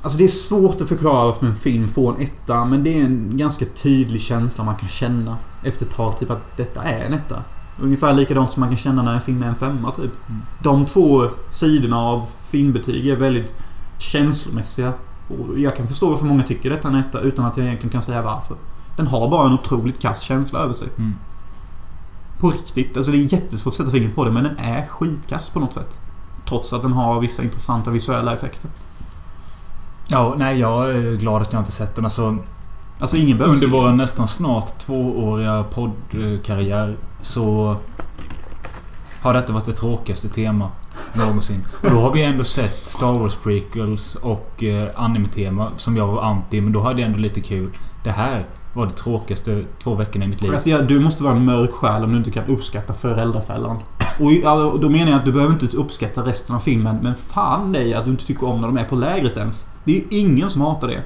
[0.03, 3.05] Alltså det är svårt att förklara varför en film får en etta, men det är
[3.05, 6.19] en ganska tydlig känsla man kan känna efter ett tag.
[6.19, 7.43] Typ att detta är en etta.
[7.81, 10.12] Ungefär likadant som man kan känna när en film är en femma, typ.
[10.29, 10.43] Mm.
[10.62, 13.55] De två sidorna av filmbetyg är väldigt
[13.99, 14.93] känslomässiga.
[15.29, 17.93] Och jag kan förstå varför många tycker detta är en etta utan att jag egentligen
[17.93, 18.57] kan säga varför.
[18.97, 20.89] Den har bara en otroligt kass känsla över sig.
[20.99, 21.14] Mm.
[22.39, 22.97] På riktigt.
[22.97, 25.72] Alltså det är jättesvårt att sätta fingret på det men den är skitkass på något
[25.72, 26.01] sätt.
[26.49, 28.70] Trots att den har vissa intressanta visuella effekter.
[30.09, 32.05] Ja, nej jag är glad att jag inte sett den.
[32.05, 32.39] Alltså,
[32.99, 37.77] Alltså ingen behöver under vår nästan snart tvååriga poddkarriär så
[39.23, 41.65] har detta varit det tråkigaste temat någonsin.
[41.83, 46.23] Och då har vi ändå sett Star Wars prequels och eh, anime-tema som jag var
[46.23, 47.71] anti, men då hade jag ändå lite kul.
[48.05, 50.53] Det här var det tråkigaste två veckorna i mitt liv.
[50.53, 53.79] Alltså, ja, du måste vara en mörk själ om du inte kan uppskatta föräldrafällan.
[54.21, 56.99] Och alltså, då menar jag att du behöver inte uppskatta resten av filmen.
[57.03, 59.67] Men fan dig att du inte tycker om när de är på lägret ens.
[59.85, 61.03] Det är ju ingen som hatar det.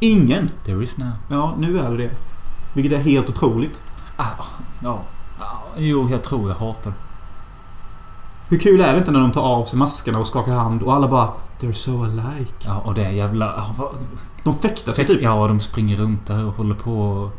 [0.00, 0.50] Ingen!
[0.64, 1.08] There is now.
[1.28, 2.10] Ja, nu är det det.
[2.72, 3.82] Vilket är helt otroligt.
[4.16, 4.24] Ah,
[4.82, 4.98] ja.
[5.38, 5.44] Ah,
[5.76, 6.96] jo, jag tror jag hatar det.
[8.48, 10.94] Hur kul är det inte när de tar av sig maskerna och skakar hand och
[10.94, 11.28] alla bara
[11.60, 12.52] They're so alike.
[12.66, 13.64] Ja, och det är jävla...
[13.78, 13.88] Vad,
[14.44, 15.22] De fäktar sig typ.
[15.22, 17.30] ja, de springer runt där och håller på och...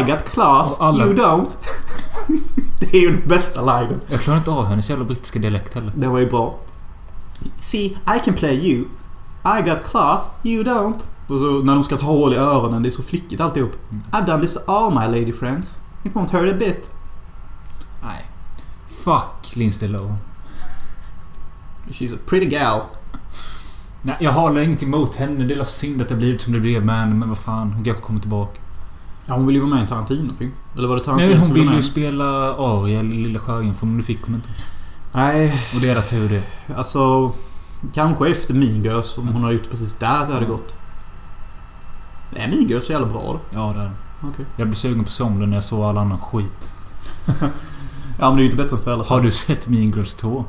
[0.00, 1.56] I got class, alla- you don't.
[2.80, 4.00] det är ju den bästa liven.
[4.08, 5.92] Jag klarar inte av hennes jävla brittiska dialekt heller.
[5.96, 6.54] Det var ju bra.
[7.60, 8.84] See, I can play you.
[9.58, 11.04] I got class, you don't.
[11.28, 13.72] Och så när de ska ta hål i öronen, det är så flickigt alltihop.
[13.90, 14.02] Mm.
[14.10, 15.78] I've done this to all my lady friends.
[16.04, 16.90] It won't hurt a bit.
[18.02, 18.24] Nej.
[19.04, 20.18] Fuck Lindsay Lohan.
[21.88, 22.80] She's a pretty gal.
[24.02, 25.44] Nej, jag har inget emot henne.
[25.44, 27.14] Det är synd att det blivit som det blev med henne.
[27.14, 28.60] Men vad fan, hon kanske kommer tillbaka.
[29.26, 30.52] Ja, hon vill ju vara med i en Tarantino-film.
[30.76, 32.24] Eller var det Tarantino Nej, hon som vill var ju spela
[32.54, 34.48] Ariel i Lilla Sjöjungfrun, men det fick hon inte.
[35.12, 36.74] Nej, Och det är rätt tur det.
[36.74, 37.32] alltså...
[37.94, 40.74] Kanske efter Mean Girls, om hon har gjort precis där, det hade gått.
[42.34, 43.40] Är Mean så jävla bra då?
[43.50, 43.90] Ja, det är det.
[44.22, 44.46] Okej.
[44.56, 46.72] Jag blev sugen på somlen när jag såg all annan skit.
[48.18, 49.06] Ja, men det är ju inte bättre än föräldrar.
[49.06, 50.44] Har du sett Mean Girls 2?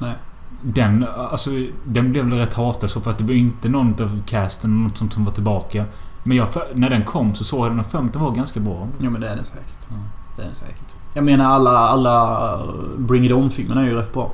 [0.00, 0.14] Nej.
[0.62, 1.50] Den, alltså,
[1.84, 4.82] den blev väl rätt hatad så för att det var inte någon av casten eller
[4.82, 5.84] något sånt som var tillbaka.
[6.22, 8.88] Men jag, när den kom så såg jag den och för den var ganska bra.
[8.98, 9.86] Ja, men det är den säkert.
[9.88, 9.96] Ja.
[10.36, 10.96] Det är den säkert.
[11.14, 12.58] Jag menar alla, alla
[12.98, 14.30] Bring It On-filmerna är ju rätt bra.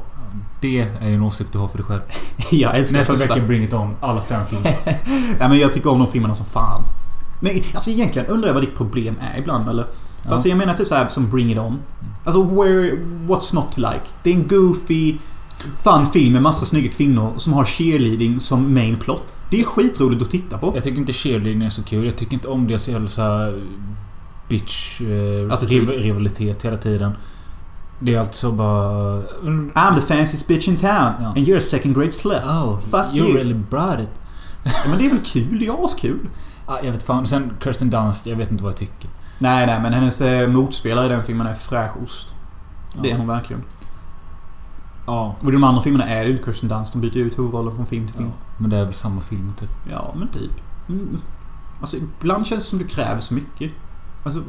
[0.61, 2.01] Det är ju en åsikt du har för dig själv.
[2.51, 3.35] jag älskar Nästa första.
[3.35, 3.97] vecka Bring It On.
[4.01, 4.77] Alla fem filmer.
[5.41, 6.83] Ja, men jag tycker om de filmerna som fan.
[7.41, 9.87] Men alltså egentligen undrar jag vad ditt problem är ibland eller?
[10.23, 10.31] Ja.
[10.31, 11.79] Alltså jag menar typ så här som Bring It On.
[12.25, 12.91] Alltså where,
[13.27, 14.01] what's not to like?
[14.23, 15.17] Det är en goofy,
[15.85, 19.37] fun film med massa snygga kvinnor som har cheerleading som main plot.
[19.51, 20.73] Det är skitroligt att titta på.
[20.75, 22.05] Jag tycker inte cheerleading är så kul.
[22.05, 23.63] Jag tycker inte om deras jävla så här
[24.49, 27.13] bitch eh, rivalitet hela tiden.
[28.01, 29.22] Det är alltid så bara...
[29.74, 31.26] I'm the fanciest bitch in town Ja.
[31.28, 32.42] and you're a second grade slut.
[32.44, 33.36] Oh, Fuck you you.
[33.36, 34.20] really brought it.
[34.64, 35.59] Ja, men det är väl kul?
[35.61, 36.28] Det är askul.
[36.66, 37.26] Ah, jag vet fan.
[37.26, 39.11] Sen Kirsten Dunst, jag vet inte vad jag tycker.
[39.38, 42.34] Nej, nej, men hennes eh, motspelare i den filmen är fräsch ost.
[43.03, 43.18] Det är Ja.
[43.18, 43.62] hon verkligen.
[45.07, 45.34] Ja.
[45.40, 46.92] Och i de andra filmerna är det ju Kirsten Dunst.
[46.92, 48.28] De byter ju ut huvudrollen från film till film.
[48.28, 48.44] ja.
[48.59, 49.70] Men det är väl samma film typ.
[49.90, 50.51] Ja, men typ.
[50.88, 51.18] Mm.
[51.80, 53.70] Alltså, ibland känns det som du kräver så mycket.
[54.24, 54.42] Alltså...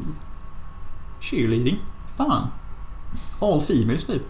[1.20, 1.78] Cheerleading.
[2.16, 2.46] Fan
[3.40, 4.26] all females typ.